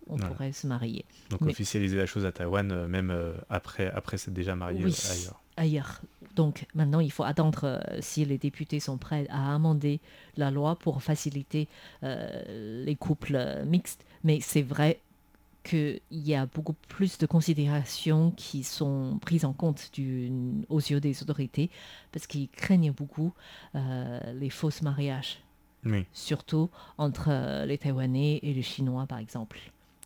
on 0.08 0.16
Voilà. 0.16 0.32
pourrait 0.32 0.52
se 0.52 0.68
marier 0.68 1.06
Donc 1.30 1.42
mais- 1.42 1.52
officialiser 1.52 1.98
la 1.98 2.06
chose 2.06 2.26
à 2.26 2.32
Taïwan, 2.32 2.72
euh, 2.72 2.88
même 2.88 3.12
euh, 3.12 3.34
après, 3.50 3.90
après 3.92 4.18
s'être 4.18 4.34
déjà 4.34 4.56
marié 4.56 4.84
Oui. 4.84 4.92
euh, 5.06 5.12
ailleurs. 5.14 5.42
ailleurs. 5.58 6.02
Donc 6.36 6.66
maintenant, 6.76 7.02
il 7.02 7.12
faut 7.12 7.24
attendre 7.24 7.62
euh, 7.66 7.80
si 8.00 8.24
les 8.26 8.38
députés 8.38 8.80
sont 8.80 8.98
prêts 8.98 9.28
à 9.30 9.54
amender 9.54 10.00
la 10.38 10.50
loi 10.50 10.78
pour 10.80 11.04
faciliter 11.04 11.68
euh, 12.04 12.84
les 12.86 12.96
couples 12.96 13.36
euh, 13.36 13.66
mixtes. 13.66 14.06
Mais 14.24 14.40
c'est 14.40 14.62
vrai 14.62 15.02
qu'il 15.64 16.00
y 16.12 16.34
a 16.34 16.48
beaucoup 16.48 16.74
plus 16.88 17.18
de 17.20 17.26
considérations 17.28 18.32
qui 18.32 18.64
sont 18.64 19.20
prises 19.22 19.46
en 19.46 19.54
compte 19.54 19.92
du- 19.94 20.32
aux 20.70 20.80
yeux 20.80 21.00
des 21.00 21.22
autorités 21.22 21.70
parce 22.12 22.26
qu'ils 22.26 22.50
craignent 22.50 22.92
beaucoup 22.94 23.32
les 23.76 24.50
fausses 24.50 24.82
mariages, 24.82 25.40
Oui. 25.86 26.06
surtout 26.14 26.70
entre 26.98 27.28
euh, 27.30 27.66
les 27.66 27.78
Taïwanais 27.78 28.40
et 28.44 28.54
les 28.54 28.62
Chinois, 28.62 29.06
par 29.08 29.18
exemple. 29.20 29.58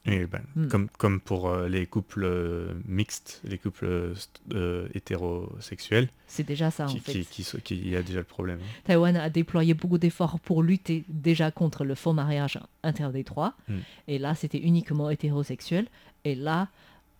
Et 0.07 0.25
ben, 0.27 0.41
Mm. 0.55 0.67
comme, 0.67 0.87
comme 0.99 1.19
pour 1.19 1.49
euh, 1.49 1.67
les 1.67 1.87
couples 1.87 2.23
euh, 2.25 2.73
mixtes, 2.87 3.41
les 3.43 3.57
couples 3.57 4.13
euh, 4.53 4.87
hétérosexuels, 4.93 6.09
C'est 6.27 6.45
déjà 6.45 6.69
ça, 6.71 6.85
en 6.85 6.89
fait. 6.89 7.11
qui, 7.11 7.25
qui, 7.25 7.43
qui- 7.63 7.77
il 7.77 7.89
y 7.89 7.95
a 7.95 8.03
déjà 8.03 8.19
le 8.19 8.23
problème. 8.25 8.59
hein. 8.61 8.81
Taïwan 8.85 9.17
a 9.17 9.29
déployé 9.29 9.73
beaucoup 9.73 9.97
d'efforts 9.97 10.39
pour 10.39 10.61
lutter 10.63 11.03
déjà 11.09 11.51
contre 11.51 11.83
le 11.83 11.95
faux 11.95 12.13
mariage 12.13 12.59
interdétroit. 12.83 13.53
Mm. 13.67 13.73
Et 14.07 14.19
là, 14.19 14.35
c'était 14.35 14.59
uniquement 14.59 15.09
hétérosexuel. 15.09 15.87
Et 16.23 16.35
là, 16.35 16.67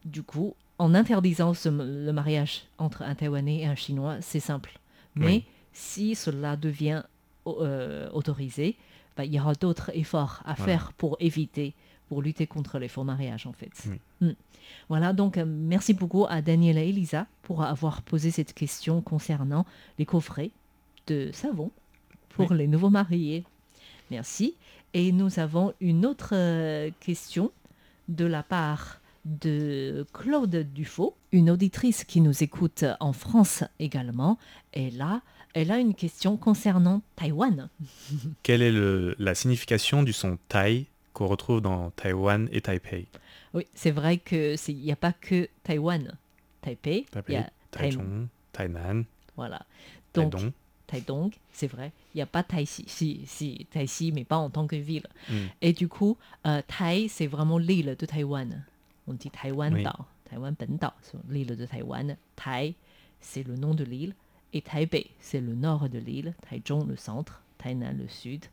du 0.04 0.22
coup, 0.24 0.56
en 0.78 0.94
interdisant 0.94 1.54
ce- 1.54 1.70
le 1.70 2.12
mariage 2.12 2.64
entre 2.78 3.02
un 3.02 3.16
Taïwanais 3.16 3.62
et 3.62 3.66
un 3.66 3.76
Chinois, 3.76 4.18
c'est 4.22 4.40
simple. 4.40 4.78
Mais 5.16 5.26
Oui. 5.26 5.44
si 5.74 6.14
cela 6.16 6.56
devient 6.56 7.04
autorisé, 7.46 8.76
bah, 9.18 9.26
il 9.26 9.34
y 9.34 9.40
aura 9.40 9.54
d'autres 9.54 9.92
efforts 9.94 10.42
à 10.46 10.54
Voilà. 10.56 10.66
faire 10.66 10.94
pour 10.94 11.18
éviter, 11.20 11.74
pour 12.10 12.22
lutter 12.22 12.48
contre 12.48 12.80
les 12.80 12.88
faux 12.88 13.04
mariages, 13.04 13.48
en 13.48 13.54
fait. 13.54 13.72
Oui. 13.88 14.00
Mm. 14.28 14.34
Voilà, 14.90 15.14
donc 15.14 15.38
euh, 15.38 15.46
merci 15.46 15.94
beaucoup 15.94 16.26
à 16.28 16.42
Daniel 16.42 16.78
et 16.78 16.90
Elisa 16.90 17.28
pour 17.44 17.64
avoir 17.64 18.02
posé 18.02 18.32
cette 18.32 18.54
question 18.54 19.02
concernant 19.02 19.66
les 20.00 20.06
coffrets 20.06 20.52
de 21.08 21.30
savon 21.34 21.72
pour 22.30 22.54
les 22.54 22.68
nouveaux 22.68 22.90
mariés. 22.90 23.44
Merci. 24.12 24.56
Et 24.94 25.12
nous 25.12 25.40
avons 25.40 25.74
une 25.82 26.06
autre 26.06 26.30
euh, 26.34 26.90
question 27.00 27.52
de 28.08 28.26
la 28.26 28.44
part 28.44 29.02
de 29.26 30.06
Claude 30.14 30.56
Dufaux, 30.74 31.16
une 31.32 31.50
auditrice 31.50 32.04
qui 32.04 32.22
nous 32.22 32.44
écoute 32.44 32.86
en 33.00 33.12
France 33.14 33.64
également. 33.80 34.38
Et 34.74 34.92
là, 34.92 35.22
elle 35.56 35.72
a 35.72 35.80
une 35.80 35.96
question 35.96 36.38
concernant 36.38 37.02
Taïwan. 37.16 37.70
Quelle 38.44 38.62
est 38.62 38.72
le- 38.72 39.16
la 39.18 39.34
signification 39.34 40.04
du 40.04 40.14
son 40.14 40.38
Thaï 40.50 40.86
qu'on 41.14 41.28
retrouve 41.28 41.62
dans 41.62 41.90
Taïwan 41.92 42.48
et 42.52 42.62
Taipei? 42.62 43.08
Oui, 43.54 43.66
c'est 43.74 43.92
vrai 43.92 44.18
que 44.18 44.56
c'est- 44.58 44.74
il 44.74 44.80
n'y 44.82 44.92
a 44.92 44.98
pas 44.98 45.14
que 45.14 45.48
Taïwan, 45.64 46.14
Taipei, 46.62 46.98
il 46.98 47.00
y 47.00 47.06
Taipei, 47.12 47.36
a 47.38 47.50
Taï- 47.72 47.90
Taichung, 47.92 48.28
Tainan, 48.52 49.04
voilà. 49.38 49.66
Donc, 50.14 50.32
Taidong. 50.34 50.52
Taidong, 50.88 51.32
c'est 51.52 51.68
vrai. 51.68 51.92
Il 52.14 52.18
n'y 52.18 52.22
a 52.22 52.26
pas 52.28 52.44
Taïsi, 52.44 52.84
si, 52.88 53.22
si, 53.26 53.66
Taïsi, 53.72 54.12
mais 54.12 54.24
pas 54.26 54.38
en 54.38 54.50
tant 54.50 54.68
que 54.68 54.76
ville. 54.76 55.08
Mm. 55.30 55.34
Et 55.62 55.74
du 55.74 55.88
coup, 55.88 56.18
euh, 56.46 56.62
Tai, 56.68 57.08
c'est 57.08 57.28
vraiment 57.28 57.58
l'île 57.58 57.96
de 57.98 58.06
Taïwan. 58.06 58.64
On 59.08 59.14
dit 59.14 59.30
Taïwan 59.32 59.74
Oui. 59.74 59.84
Dao, 59.84 60.06
Taïwan 60.30 60.54
Ben 60.60 60.78
Dao, 60.78 60.92
c'est 61.02 61.18
l'île 61.30 61.56
de 61.56 61.66
Taïwan. 61.66 62.18
Tai, 62.36 62.76
c'est 63.22 63.44
le 63.48 63.56
nom 63.56 63.74
de 63.74 63.84
l'île. 63.86 64.14
Et 64.56 64.62
Taipei, 64.62 65.12
c'est 65.20 65.42
le 65.42 65.54
nord 65.54 65.88
de 65.90 66.00
l'île. 66.00 66.34
Taichung, 66.50 66.88
le 66.88 66.96
centre. 66.96 67.42
Tainan, 67.58 67.94
le 67.98 68.08
sud. 68.08 68.46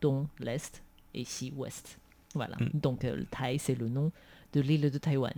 Dong, 0.00 0.26
l'est. 0.38 0.82
Et 1.14 1.24
Si, 1.24 1.52
ouest. 1.56 1.98
Voilà. 2.34 2.56
Mm. 2.60 2.68
Donc, 2.80 3.04
euh, 3.04 3.16
le 3.16 3.24
Tai, 3.26 3.58
c'est 3.58 3.74
le 3.78 3.88
nom 3.88 4.10
de 4.54 4.60
l'île 4.60 4.90
de 4.90 4.98
Taïwan. 4.98 5.34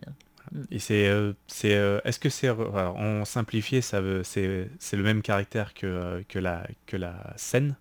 Et 0.71 0.79
c'est, 0.79 1.09
euh, 1.09 1.33
c'est, 1.47 1.75
euh, 1.75 2.01
est-ce 2.05 2.21
que 2.21 2.29
c'est, 2.29 2.51
en 2.51 3.25
simplifié, 3.25 3.81
ça 3.81 4.01
veut, 4.03 4.23
c'est, 4.25 4.69
c'est 4.79 4.97
le 4.97 5.03
même 5.03 5.23
caractère 5.23 5.73
que, 5.73 6.23
que 6.29 6.39
la, 6.39 6.67
que 6.87 6.97
la 6.99 7.33
scène? 7.39 7.75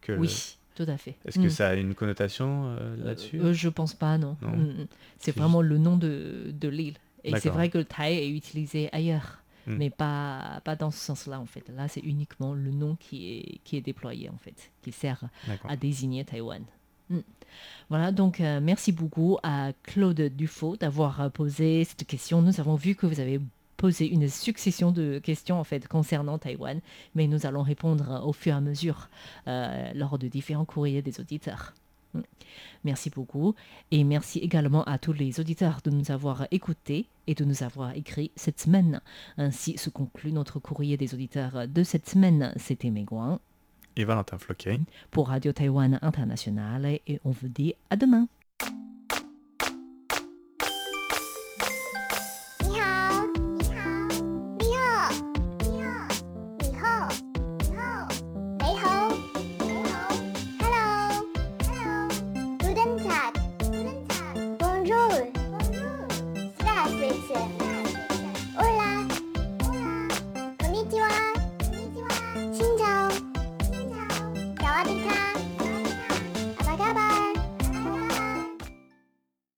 Que 0.00 0.12
le- 0.12 0.18
Oui, 0.18 0.56
tout 0.74 0.84
à 0.88 0.96
fait. 0.98 1.14
Est-ce 1.24 1.38
que 1.38 1.46
Mm. 1.46 1.50
ça 1.50 1.68
a 1.68 1.74
une 1.74 1.94
connotation 1.94 2.76
euh, 2.80 2.96
là-dessus? 3.04 3.40
Euh, 3.40 3.52
Je 3.52 3.68
pense 3.68 3.94
pas, 3.94 4.18
non. 4.18 4.36
Non. 4.42 4.50
Mm, 4.50 4.62
mm. 4.62 4.86
C'est 5.20 5.30
C'est 5.32 5.36
vraiment 5.38 5.62
le 5.62 5.78
nom 5.78 5.96
de, 5.96 6.46
de 6.52 6.68
l'île. 6.68 6.96
Et 7.22 7.34
c'est 7.38 7.50
vrai 7.50 7.70
que 7.70 7.78
le 7.78 7.84
Thaï 7.84 8.16
est 8.18 8.30
utilisé 8.30 8.88
ailleurs, 8.92 9.38
Mm. 9.66 9.76
mais 9.76 9.90
pas, 9.90 10.60
pas 10.64 10.76
dans 10.76 10.90
ce 10.90 10.98
sens-là, 10.98 11.40
en 11.40 11.46
fait. 11.46 11.68
Là, 11.68 11.88
c'est 11.88 12.00
uniquement 12.00 12.54
le 12.54 12.70
nom 12.70 12.96
qui 12.96 13.32
est, 13.32 13.60
qui 13.64 13.76
est 13.76 13.80
déployé, 13.80 14.28
en 14.28 14.38
fait, 14.38 14.70
qui 14.82 14.92
sert 14.92 15.24
à 15.68 15.76
désigner 15.76 16.24
Taïwan. 16.24 16.62
Mm. 17.10 17.18
Voilà, 17.88 18.12
donc 18.12 18.40
euh, 18.40 18.60
merci 18.60 18.92
beaucoup 18.92 19.38
à 19.42 19.72
Claude 19.82 20.20
Dufaux 20.20 20.76
d'avoir 20.76 21.20
euh, 21.20 21.28
posé 21.28 21.84
cette 21.84 22.06
question. 22.06 22.42
Nous 22.42 22.60
avons 22.60 22.74
vu 22.74 22.94
que 22.94 23.06
vous 23.06 23.20
avez 23.20 23.40
posé 23.76 24.08
une 24.08 24.28
succession 24.28 24.90
de 24.90 25.18
questions 25.18 25.60
en 25.60 25.64
fait 25.64 25.86
concernant 25.86 26.38
Taïwan, 26.38 26.80
mais 27.14 27.26
nous 27.26 27.46
allons 27.46 27.62
répondre 27.62 28.22
au 28.26 28.32
fur 28.32 28.54
et 28.54 28.56
à 28.56 28.60
mesure 28.60 29.08
euh, 29.46 29.92
lors 29.94 30.18
de 30.18 30.28
différents 30.28 30.64
courriers 30.64 31.02
des 31.02 31.20
auditeurs. 31.20 31.74
Merci 32.84 33.10
beaucoup 33.10 33.54
et 33.90 34.04
merci 34.04 34.38
également 34.38 34.84
à 34.84 34.98
tous 34.98 35.12
les 35.12 35.40
auditeurs 35.40 35.80
de 35.84 35.90
nous 35.90 36.10
avoir 36.10 36.46
écoutés 36.50 37.08
et 37.26 37.34
de 37.34 37.44
nous 37.44 37.62
avoir 37.62 37.94
écrit 37.94 38.30
cette 38.36 38.60
semaine. 38.60 39.00
Ainsi 39.36 39.78
se 39.78 39.90
conclut 39.90 40.32
notre 40.32 40.58
courrier 40.58 40.96
des 40.96 41.14
auditeurs 41.14 41.68
de 41.68 41.82
cette 41.82 42.08
semaine. 42.08 42.52
C'était 42.56 42.90
Meguan 42.90 43.40
Et 43.96 44.04
Valentin 44.04 44.38
Floquet. 44.38 44.80
pour 45.10 45.28
Radio 45.28 45.52
Taïwan 45.52 45.98
International 46.02 46.84
et 46.86 47.20
on 47.24 47.30
vous 47.30 47.48
dit 47.48 47.74
à 47.90 47.96
demain. 47.96 48.28